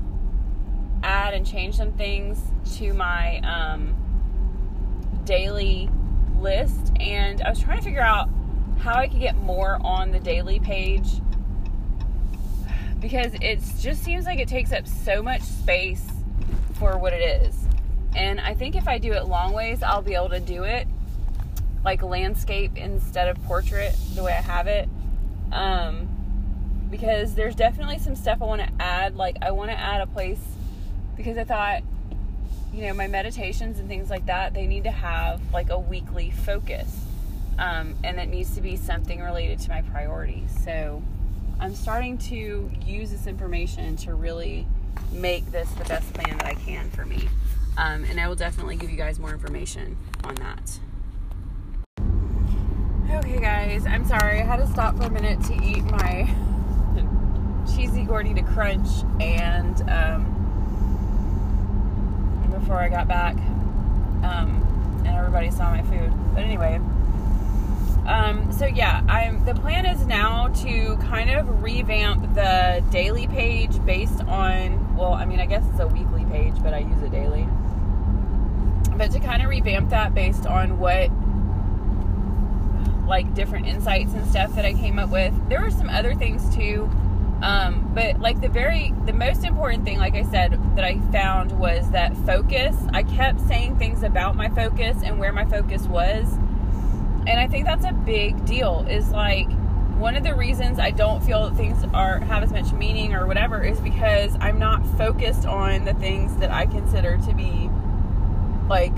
add 1.03 1.33
and 1.33 1.45
change 1.45 1.75
some 1.75 1.91
things 1.91 2.39
to 2.77 2.93
my 2.93 3.39
um, 3.39 3.95
daily 5.25 5.89
list, 6.41 6.93
and 6.99 7.41
I 7.41 7.49
was 7.49 7.59
trying 7.59 7.77
to 7.77 7.83
figure 7.83 8.01
out 8.01 8.29
how 8.79 8.95
I 8.95 9.07
could 9.07 9.19
get 9.19 9.35
more 9.37 9.77
on 9.81 10.11
the 10.11 10.19
daily 10.19 10.59
page 10.59 11.07
because 12.99 13.33
it 13.41 13.61
just 13.79 14.03
seems 14.03 14.25
like 14.25 14.39
it 14.39 14.47
takes 14.47 14.71
up 14.71 14.87
so 14.87 15.21
much 15.21 15.41
space 15.41 16.05
for 16.75 16.97
what 16.97 17.13
it 17.13 17.43
is. 17.43 17.55
And 18.15 18.39
I 18.39 18.53
think 18.53 18.75
if 18.75 18.87
I 18.87 18.97
do 18.97 19.13
it 19.13 19.25
long 19.25 19.53
ways, 19.53 19.83
I'll 19.83 20.01
be 20.01 20.15
able 20.15 20.29
to 20.29 20.39
do 20.39 20.63
it 20.63 20.87
like 21.83 22.01
landscape 22.03 22.77
instead 22.77 23.27
of 23.27 23.41
portrait 23.43 23.95
the 24.15 24.23
way 24.23 24.33
I 24.33 24.41
have 24.41 24.67
it. 24.67 24.89
Um, 25.51 26.07
because 26.89 27.35
there's 27.35 27.55
definitely 27.55 27.99
some 27.99 28.15
stuff 28.15 28.41
I 28.41 28.45
want 28.45 28.61
to 28.61 28.69
add. 28.79 29.15
Like, 29.15 29.37
I 29.41 29.51
want 29.51 29.69
to 29.71 29.79
add 29.79 30.01
a 30.01 30.07
place 30.07 30.41
because 31.15 31.37
I 31.37 31.43
thought, 31.43 31.83
you 32.73 32.83
know, 32.83 32.93
my 32.93 33.07
meditations 33.07 33.79
and 33.79 33.87
things 33.87 34.09
like 34.09 34.25
that, 34.27 34.53
they 34.53 34.67
need 34.67 34.83
to 34.83 34.91
have 34.91 35.41
like 35.53 35.69
a 35.69 35.79
weekly 35.79 36.31
focus. 36.31 37.05
Um, 37.57 37.95
and 38.03 38.19
it 38.19 38.29
needs 38.29 38.55
to 38.55 38.61
be 38.61 38.77
something 38.77 39.19
related 39.19 39.59
to 39.59 39.69
my 39.69 39.81
priorities. 39.81 40.49
So 40.63 41.03
I'm 41.59 41.75
starting 41.75 42.17
to 42.19 42.71
use 42.85 43.11
this 43.11 43.27
information 43.27 43.97
to 43.97 44.13
really 44.13 44.65
make 45.11 45.45
this 45.51 45.69
the 45.71 45.83
best 45.85 46.13
plan 46.13 46.37
that 46.37 46.45
I 46.45 46.53
can 46.53 46.89
for 46.91 47.05
me. 47.05 47.27
Um, 47.77 48.05
and 48.05 48.19
I 48.19 48.27
will 48.27 48.35
definitely 48.35 48.75
give 48.77 48.89
you 48.89 48.97
guys 48.97 49.19
more 49.19 49.31
information 49.31 49.97
on 50.23 50.35
that. 50.35 50.79
Okay, 53.11 53.39
guys, 53.39 53.85
I'm 53.85 54.05
sorry. 54.05 54.39
I 54.39 54.43
had 54.43 54.57
to 54.57 54.67
stop 54.67 54.95
for 54.97 55.03
a 55.03 55.09
minute 55.09 55.41
to 55.45 55.53
eat 55.53 55.83
my 55.85 56.23
cheesy 57.75 58.05
Gordita 58.05 58.45
Crunch 58.53 58.87
and 59.19 59.81
um, 59.89 60.38
before 62.59 62.77
I 62.77 62.89
got 62.89 63.07
back, 63.07 63.35
um, 64.23 65.01
and 65.05 65.07
everybody 65.07 65.51
saw 65.51 65.71
my 65.71 65.81
food. 65.83 66.11
But 66.33 66.43
anyway, 66.43 66.79
um, 68.05 68.51
so 68.51 68.65
yeah, 68.65 69.03
I'm. 69.07 69.45
The 69.45 69.55
plan 69.55 69.85
is 69.85 70.05
now 70.05 70.47
to 70.63 70.97
kind 70.97 71.29
of 71.29 71.63
revamp 71.63 72.35
the 72.35 72.83
daily 72.91 73.27
page 73.27 73.83
based 73.85 74.21
on. 74.21 74.95
Well, 74.95 75.13
I 75.13 75.25
mean, 75.25 75.39
I 75.39 75.45
guess 75.45 75.63
it's 75.71 75.79
a 75.79 75.87
weekly 75.87 76.25
page, 76.25 76.55
but 76.61 76.73
I 76.73 76.79
use 76.79 77.01
it 77.01 77.11
daily. 77.11 77.47
But 78.97 79.11
to 79.11 79.19
kind 79.19 79.41
of 79.41 79.49
revamp 79.49 79.89
that 79.91 80.13
based 80.13 80.45
on 80.45 80.77
what 80.79 81.09
like 83.09 83.33
different 83.33 83.67
insights 83.67 84.13
and 84.13 84.25
stuff 84.27 84.55
that 84.55 84.65
I 84.65 84.73
came 84.73 84.99
up 84.99 85.09
with. 85.09 85.33
There 85.49 85.61
were 85.61 85.71
some 85.71 85.89
other 85.89 86.13
things 86.13 86.55
too. 86.55 86.89
Um, 87.41 87.91
but 87.93 88.19
like 88.19 88.41
the 88.41 88.49
very 88.49 88.93
the 89.05 89.13
most 89.13 89.45
important 89.45 89.85
thing 89.85 89.97
like 89.97 90.13
i 90.13 90.23
said 90.23 90.59
that 90.75 90.83
i 90.83 90.99
found 91.11 91.53
was 91.53 91.89
that 91.91 92.15
focus. 92.25 92.75
I 92.91 93.03
kept 93.03 93.39
saying 93.41 93.77
things 93.77 94.03
about 94.03 94.35
my 94.35 94.49
focus 94.49 94.97
and 95.03 95.19
where 95.19 95.31
my 95.31 95.45
focus 95.45 95.83
was. 95.83 96.33
And 97.27 97.39
i 97.39 97.47
think 97.47 97.65
that's 97.65 97.85
a 97.85 97.93
big 97.93 98.45
deal 98.45 98.85
is 98.89 99.09
like 99.11 99.49
one 99.97 100.15
of 100.15 100.23
the 100.23 100.33
reasons 100.33 100.79
i 100.79 100.91
don't 100.91 101.21
feel 101.21 101.49
that 101.49 101.57
things 101.57 101.83
are 101.93 102.19
have 102.19 102.41
as 102.43 102.51
much 102.51 102.71
meaning 102.71 103.13
or 103.13 103.27
whatever 103.27 103.61
is 103.61 103.81
because 103.81 104.33
i'm 104.39 104.57
not 104.57 104.85
focused 104.97 105.45
on 105.45 105.83
the 105.83 105.93
things 105.95 106.33
that 106.37 106.49
i 106.51 106.65
consider 106.65 107.17
to 107.17 107.33
be 107.33 107.69
like 108.69 108.93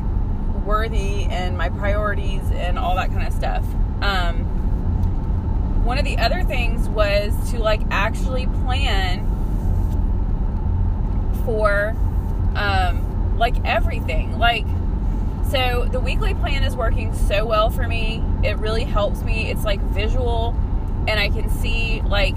worthy 0.65 1.25
and 1.25 1.57
my 1.57 1.69
priorities 1.69 2.43
and 2.51 2.77
all 2.77 2.95
that 2.95 3.09
kind 3.11 3.27
of 3.27 3.33
stuff. 3.33 3.65
Um, 4.01 4.50
one 5.83 5.97
of 5.97 6.05
the 6.05 6.17
other 6.17 6.43
things 6.43 6.87
was 6.89 7.51
to 7.51 7.59
like 7.59 7.81
actually 7.89 8.45
plan 8.63 9.27
for 11.45 11.95
um, 12.55 13.37
like 13.37 13.55
everything. 13.65 14.37
Like 14.37 14.65
so 15.49 15.87
the 15.91 15.99
weekly 15.99 16.33
plan 16.33 16.63
is 16.63 16.75
working 16.75 17.13
so 17.13 17.45
well 17.45 17.69
for 17.69 17.87
me. 17.87 18.23
It 18.43 18.57
really 18.57 18.83
helps 18.83 19.21
me. 19.23 19.49
It's 19.49 19.63
like 19.63 19.81
visual 19.81 20.55
and 21.07 21.19
i 21.19 21.29
can 21.29 21.49
see 21.49 22.01
like 22.01 22.35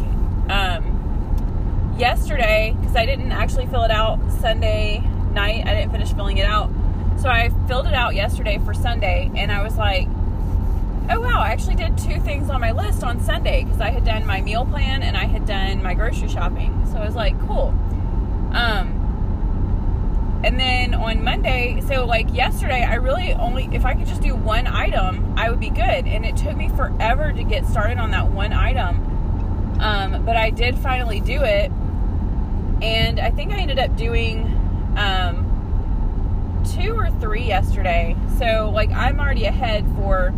um, 0.49 1.95
yesterday 1.99 2.75
because 2.81 2.97
i 2.97 3.05
didn't 3.07 3.33
actually 3.33 3.67
fill 3.67 3.83
it 3.85 3.91
out 3.91 4.19
sunday 4.41 5.01
night. 5.33 5.67
I 5.67 5.75
didn't 5.75 5.91
finish 5.91 6.13
filling 6.13 6.39
it 6.39 6.47
out. 6.47 6.71
So 7.21 7.29
i 7.29 7.51
filled 7.69 7.87
it 7.87 7.95
out 7.95 8.15
yesterday 8.15 8.59
for 8.65 8.75
sunday 8.75 9.31
and 9.37 9.53
i 9.53 9.63
was 9.63 9.77
like 9.77 10.09
oh 11.11 11.21
wow, 11.21 11.41
I 11.41 11.49
actually 11.49 11.75
did 11.77 11.99
two 11.99 12.21
things 12.21 12.49
on 12.51 12.61
my 12.61 12.73
list 12.73 13.05
on 13.05 13.21
Sunday 13.21 13.65
because 13.65 13.81
I 13.81 13.91
had 13.91 14.05
done 14.05 14.27
my 14.27 14.41
meal 14.41 14.65
plan 14.65 15.03
and 15.03 15.17
I 15.17 15.25
had 15.25 15.47
done 15.47 15.83
my 15.83 15.95
grocery 15.95 16.29
shopping. 16.29 16.87
So 16.91 16.99
I 16.99 17.05
was 17.05 17.15
like, 17.15 17.39
cool. 17.47 17.75
Um, 18.53 19.05
and 20.45 20.59
then 20.61 20.95
on 20.95 21.25
Monday, 21.25 21.83
so 21.89 22.05
like 22.05 22.33
yesterday, 22.35 22.83
I 22.83 22.95
really 22.95 23.33
only, 23.33 23.69
if 23.73 23.85
I 23.85 23.95
could 23.95 24.07
just 24.07 24.23
do 24.23 24.35
one 24.35 24.67
item, 24.67 25.35
I 25.37 25.51
would 25.51 25.61
be 25.61 25.71
good. 25.71 26.07
And 26.07 26.25
it 26.25 26.37
took 26.37 26.57
me 26.57 26.69
forever 26.71 27.33
to 27.33 27.45
get 27.45 27.67
started 27.67 27.99
on 27.99 28.11
that 28.11 28.31
one 28.31 28.53
item. 28.53 29.79
Um, 29.81 30.25
but 30.25 30.37
I 30.37 30.51
did 30.51 30.79
finally 30.79 31.21
do 31.21 31.43
it. 31.43 31.71
And 32.83 33.19
I 33.21 33.31
think 33.31 33.53
I 33.53 33.59
ended 33.59 33.79
up 33.79 33.97
doing 33.97 34.45
um, 34.97 36.63
two 36.77 36.95
or 36.95 37.11
three 37.11 37.45
yesterday. 37.45 38.17
So, 38.39 38.71
like, 38.73 38.91
I'm 38.91 39.21
already 39.21 39.47
ahead 39.47 39.87
for 39.97 40.35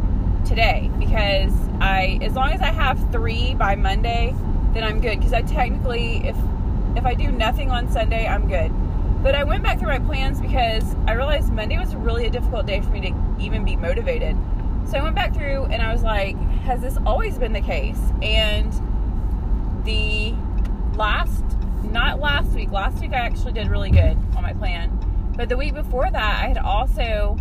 today 0.47 0.91
because 0.99 1.53
I, 1.81 2.19
as 2.23 2.35
long 2.35 2.53
as 2.53 2.61
I 2.61 2.73
have 2.73 3.13
three 3.13 3.55
by 3.55 3.75
Monday, 3.75 4.35
then 4.73 4.85
I'm 4.85 5.01
good. 5.01 5.19
Because 5.19 5.33
I 5.33 5.43
technically, 5.43 6.27
if 6.27 6.37
if 6.97 7.05
I 7.05 7.15
do 7.15 7.31
nothing 7.31 7.71
on 7.71 7.91
Sunday, 7.91 8.27
I'm 8.27 8.49
good. 8.49 8.73
But 9.23 9.35
I 9.35 9.45
went 9.45 9.63
back 9.63 9.79
through 9.79 9.89
my 9.89 9.99
plans 9.99 10.41
because 10.41 10.97
I 11.07 11.13
realized 11.13 11.53
Monday 11.53 11.79
was 11.79 11.95
really 11.95 12.27
a 12.27 12.31
difficult 12.31 12.67
day 12.67 12.81
for 12.81 12.91
me 12.91 13.01
to 13.03 13.37
even 13.39 13.65
be 13.65 13.77
motivated. 13.77 14.37
So 14.87 14.99
I 14.99 15.03
went 15.03 15.15
back 15.15 15.35
through 15.35 15.65
and 15.65 15.83
I 15.83 15.93
was 15.93 16.03
like, 16.03 16.37
has 16.63 16.81
this 16.81 16.97
always 17.05 17.39
been 17.39 17.53
the 17.53 17.61
case? 17.61 18.01
And 18.23 18.73
the 19.85 20.33
last, 20.97 21.45
not 21.83 22.21
last 22.21 22.51
week, 22.53 22.71
last 22.71 23.01
week 23.01 23.13
I 23.13 23.17
actually 23.17 23.53
did 23.53 23.69
really 23.69 23.91
good 23.91 24.17
on 24.37 24.43
my 24.43 24.53
plan. 24.55 24.93
But 25.37 25.49
the 25.49 25.57
week 25.57 25.75
before 25.75 26.11
that, 26.11 26.45
I 26.45 26.49
had 26.49 26.59
also 26.59 27.37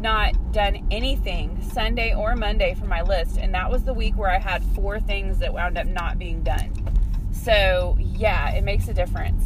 not 0.00 0.52
done 0.52 0.86
anything 0.90 1.60
Sunday 1.62 2.14
or 2.14 2.36
Monday 2.36 2.74
for 2.74 2.86
my 2.86 3.02
list. 3.02 3.38
And 3.38 3.54
that 3.54 3.70
was 3.70 3.84
the 3.84 3.92
week 3.92 4.16
where 4.16 4.30
I 4.30 4.38
had 4.38 4.62
four 4.74 5.00
things 5.00 5.38
that 5.38 5.52
wound 5.52 5.78
up 5.78 5.86
not 5.86 6.18
being 6.18 6.42
done. 6.42 6.72
So, 7.32 7.96
yeah, 8.00 8.50
it 8.52 8.64
makes 8.64 8.88
a 8.88 8.94
difference. 8.94 9.44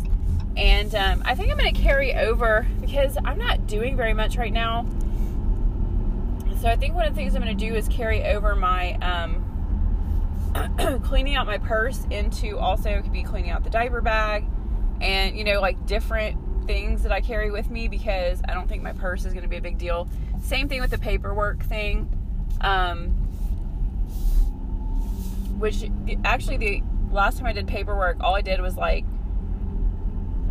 And 0.57 0.95
um, 0.95 1.23
I 1.25 1.35
think 1.35 1.51
I'm 1.51 1.59
going 1.59 1.75
to 1.75 1.81
carry 1.81 2.15
over 2.15 2.67
because 2.81 3.17
I'm 3.25 3.38
not 3.38 3.67
doing 3.67 3.97
very 3.97 4.15
much 4.15 4.37
right 4.37 4.53
now. 4.53 4.87
So, 6.61 6.69
I 6.69 6.77
think 6.77 6.95
one 6.95 7.07
of 7.07 7.15
the 7.15 7.21
things 7.21 7.35
I'm 7.35 7.43
going 7.43 7.57
to 7.57 7.69
do 7.69 7.75
is 7.75 7.88
carry 7.88 8.25
over 8.25 8.55
my 8.55 8.95
um, 8.95 9.45
cleaning 11.03 11.35
out 11.35 11.47
my 11.47 11.59
purse 11.59 12.07
into 12.11 12.59
also 12.59 13.01
could 13.03 13.12
be 13.12 13.23
cleaning 13.23 13.51
out 13.51 13.65
the 13.65 13.71
diaper 13.71 14.01
bag 14.01 14.45
and, 15.01 15.37
you 15.37 15.45
know, 15.45 15.61
like 15.61 15.85
different 15.87 16.38
things 16.67 17.03
that 17.03 17.12
I 17.12 17.21
carry 17.21 17.51
with 17.51 17.71
me 17.71 17.88
because 17.88 18.41
I 18.49 18.55
don't 18.55 18.69
think 18.69 18.83
my 18.83 18.93
purse 18.93 19.25
is 19.25 19.33
going 19.33 19.43
to 19.43 19.49
be 19.49 19.57
a 19.57 19.62
big 19.62 19.79
deal. 19.79 20.09
Same 20.42 20.68
thing 20.68 20.81
with 20.81 20.90
the 20.90 20.98
paperwork 20.98 21.62
thing. 21.62 22.09
Um, 22.61 23.09
which 25.59 25.85
actually, 26.24 26.57
the 26.57 26.83
last 27.11 27.38
time 27.38 27.46
I 27.46 27.52
did 27.52 27.66
paperwork, 27.66 28.18
all 28.20 28.35
I 28.35 28.40
did 28.40 28.61
was 28.61 28.76
like, 28.76 29.05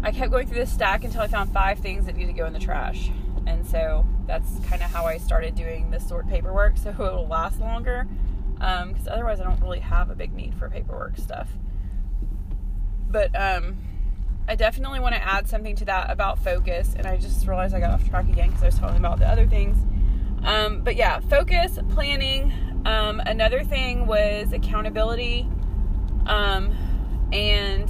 I 0.03 0.11
kept 0.11 0.31
going 0.31 0.47
through 0.47 0.57
this 0.57 0.71
stack 0.71 1.03
until 1.03 1.21
I 1.21 1.27
found 1.27 1.53
five 1.53 1.79
things 1.79 2.05
that 2.05 2.15
need 2.15 2.25
to 2.25 2.33
go 2.33 2.45
in 2.45 2.53
the 2.53 2.59
trash. 2.59 3.11
And 3.45 3.65
so 3.67 4.05
that's 4.25 4.49
kind 4.67 4.81
of 4.81 4.89
how 4.89 5.05
I 5.05 5.17
started 5.17 5.55
doing 5.55 5.91
this 5.91 6.07
sort 6.07 6.25
of 6.25 6.31
paperwork 6.31 6.77
so 6.77 6.89
it'll 6.99 7.27
last 7.27 7.59
longer. 7.59 8.07
Because 8.53 9.07
um, 9.07 9.13
otherwise, 9.13 9.39
I 9.41 9.43
don't 9.43 9.59
really 9.61 9.79
have 9.79 10.09
a 10.09 10.15
big 10.15 10.33
need 10.33 10.55
for 10.55 10.69
paperwork 10.69 11.17
stuff. 11.17 11.49
But, 13.09 13.35
um, 13.35 13.77
I 14.51 14.55
definitely 14.55 14.99
want 14.99 15.15
to 15.15 15.25
add 15.25 15.47
something 15.47 15.77
to 15.77 15.85
that 15.85 16.11
about 16.11 16.37
focus. 16.37 16.93
And 16.97 17.07
I 17.07 17.15
just 17.15 17.47
realized 17.47 17.73
I 17.73 17.79
got 17.79 17.91
off 17.91 18.09
track 18.09 18.27
again 18.27 18.49
because 18.49 18.63
I 18.63 18.65
was 18.65 18.77
talking 18.77 18.97
about 18.97 19.17
the 19.17 19.25
other 19.25 19.47
things. 19.47 19.77
Um, 20.43 20.81
but 20.81 20.97
yeah, 20.97 21.21
focus, 21.21 21.79
planning. 21.91 22.51
Um, 22.85 23.21
another 23.21 23.63
thing 23.63 24.07
was 24.07 24.51
accountability. 24.51 25.47
Um, 26.25 26.75
and 27.31 27.89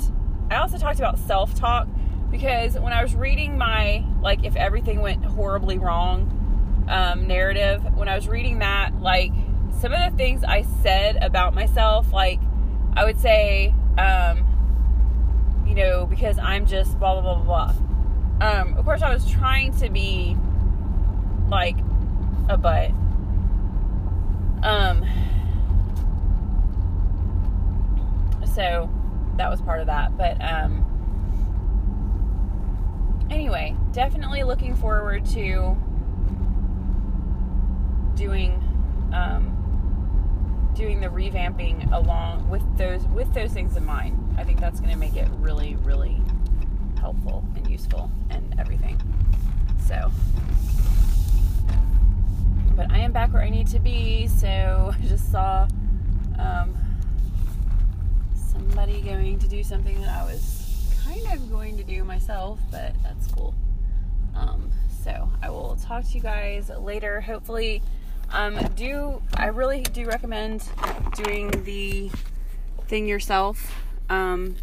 I 0.51 0.57
also 0.57 0.77
talked 0.77 0.99
about 0.99 1.17
self 1.17 1.55
talk 1.55 1.87
because 2.29 2.77
when 2.77 2.93
I 2.93 3.01
was 3.01 3.15
reading 3.15 3.57
my, 3.57 4.05
like, 4.21 4.43
if 4.43 4.55
everything 4.55 5.01
went 5.01 5.25
horribly 5.25 5.79
wrong 5.79 6.85
um, 6.87 7.25
narrative, 7.25 7.83
when 7.95 8.07
I 8.07 8.13
was 8.13 8.27
reading 8.27 8.59
that, 8.59 9.01
like, 9.01 9.31
some 9.79 9.93
of 9.93 10.11
the 10.11 10.15
things 10.15 10.43
I 10.43 10.61
said 10.83 11.17
about 11.23 11.55
myself, 11.55 12.13
like, 12.13 12.39
I 12.93 13.03
would 13.03 13.19
say, 13.19 13.73
um, 13.97 14.50
you 15.65 15.75
know, 15.75 16.05
because 16.05 16.37
I'm 16.39 16.65
just 16.65 16.99
blah, 16.99 17.19
blah, 17.19 17.35
blah, 17.35 17.43
blah. 17.43 18.47
Um, 18.47 18.77
of 18.77 18.85
course, 18.85 19.01
I 19.01 19.13
was 19.13 19.29
trying 19.29 19.71
to 19.79 19.89
be 19.89 20.35
like 21.49 21.77
a 22.49 22.57
butt. 22.57 22.91
Um, 24.63 25.05
so 28.53 28.89
that 29.37 29.49
was 29.49 29.61
part 29.61 29.79
of 29.79 29.87
that. 29.87 30.17
But, 30.17 30.41
um, 30.43 30.85
anyway, 33.29 33.75
definitely 33.91 34.43
looking 34.43 34.75
forward 34.75 35.25
to 35.27 35.77
doing, 38.15 38.61
um, 39.13 39.57
doing 40.75 40.99
the 41.01 41.07
revamping 41.07 41.91
along 41.91 42.49
with 42.49 42.61
those 42.77 43.05
with 43.07 43.33
those 43.33 43.51
things 43.51 43.75
in 43.75 43.85
mind. 43.85 44.20
I 44.41 44.43
think 44.43 44.59
that's 44.59 44.79
going 44.79 44.91
to 44.91 44.97
make 44.97 45.15
it 45.15 45.27
really, 45.33 45.75
really 45.83 46.19
helpful 46.99 47.45
and 47.55 47.69
useful 47.69 48.09
and 48.31 48.55
everything. 48.57 48.99
So, 49.85 50.11
but 52.75 52.89
I 52.89 52.97
am 52.97 53.11
back 53.11 53.31
where 53.33 53.43
I 53.43 53.51
need 53.51 53.67
to 53.67 53.77
be. 53.77 54.25
So 54.25 54.95
I 54.99 55.05
just 55.05 55.31
saw 55.31 55.67
um, 56.39 56.73
somebody 58.33 59.01
going 59.01 59.37
to 59.37 59.47
do 59.47 59.63
something 59.63 60.01
that 60.01 60.09
I 60.09 60.23
was 60.23 60.91
kind 61.05 61.21
of 61.33 61.51
going 61.51 61.77
to 61.77 61.83
do 61.83 62.03
myself, 62.03 62.59
but 62.71 62.95
that's 63.03 63.27
cool. 63.27 63.53
Um, 64.35 64.71
so 65.03 65.29
I 65.43 65.51
will 65.51 65.77
talk 65.83 66.03
to 66.03 66.13
you 66.15 66.21
guys 66.21 66.71
later. 66.79 67.21
Hopefully, 67.21 67.83
um, 68.31 68.57
do 68.75 69.21
I 69.35 69.49
really 69.49 69.83
do 69.83 70.07
recommend 70.07 70.67
doing 71.13 71.51
the 71.63 72.09
thing 72.87 73.07
yourself 73.07 73.71
um, 74.11 74.57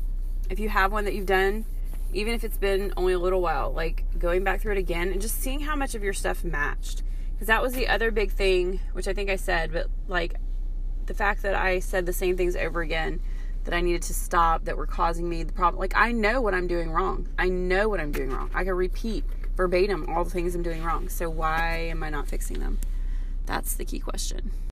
if 0.51 0.61
you 0.61 0.69
have 0.69 0.93
one 0.93 1.07
that 1.07 1.15
you've 1.15 1.27
done, 1.27 1.65
even 2.13 2.35
if 2.35 2.45
it's 2.45 2.59
been 2.59 2.93
only 2.99 3.15
a 3.15 3.19
little 3.19 3.41
while, 3.41 3.73
like 3.73 4.05
going 4.19 4.45
back 4.45 4.61
through 4.61 4.73
it 4.73 4.79
again 4.79 5.09
and 5.11 5.23
just 5.23 5.41
seeing 5.41 5.61
how 5.61 5.75
much 5.75 5.95
of 5.95 6.03
your 6.03 6.13
stuff 6.13 6.45
matched. 6.45 7.03
Because 7.33 7.47
that 7.47 7.63
was 7.63 7.73
the 7.73 7.89
other 7.89 8.11
big 8.11 8.31
thing, 8.31 8.81
which 8.93 9.09
I 9.09 9.15
think 9.15 9.31
I 9.31 9.37
said, 9.37 9.73
but 9.73 9.87
like 10.07 10.35
the 11.07 11.15
fact 11.15 11.43
that 11.43 11.55
I 11.55 11.79
said 11.79 12.05
the 12.05 12.13
same 12.13 12.37
things 12.37 12.57
over 12.57 12.83
again 12.83 13.21
that 13.65 13.73
I 13.73 13.81
needed 13.81 14.03
to 14.03 14.15
stop 14.15 14.67
that 14.67 14.77
were 14.77 14.87
causing 14.87 15.27
me 15.29 15.45
the 15.45 15.53
problem. 15.53 15.81
Like 15.81 15.97
I 15.97 16.13
know 16.13 16.43
what 16.43 16.53
I'm 16.53 16.67
doing 16.67 16.91
wrong. 16.91 17.29
I 17.39 17.49
know 17.49 17.89
what 17.89 18.01
I'm 18.01 18.13
doing 18.13 18.31
wrong. 18.31 18.51
I 18.55 18.65
can 18.65 18.75
repeat 18.75 19.25
verbatim 19.57 20.11
all 20.11 20.25
the 20.25 20.31
things 20.31 20.55
I'm 20.55 20.63
doing 20.63 20.85
wrong. 20.85 21.09
So 21.09 21.31
why 21.31 21.89
am 21.91 22.03
I 22.03 22.11
not 22.11 22.29
fixing 22.29 22.61
them? 22.61 22.81
That's 23.47 23.75
the 23.75 23.87
key 23.87 23.99
question. 23.99 24.51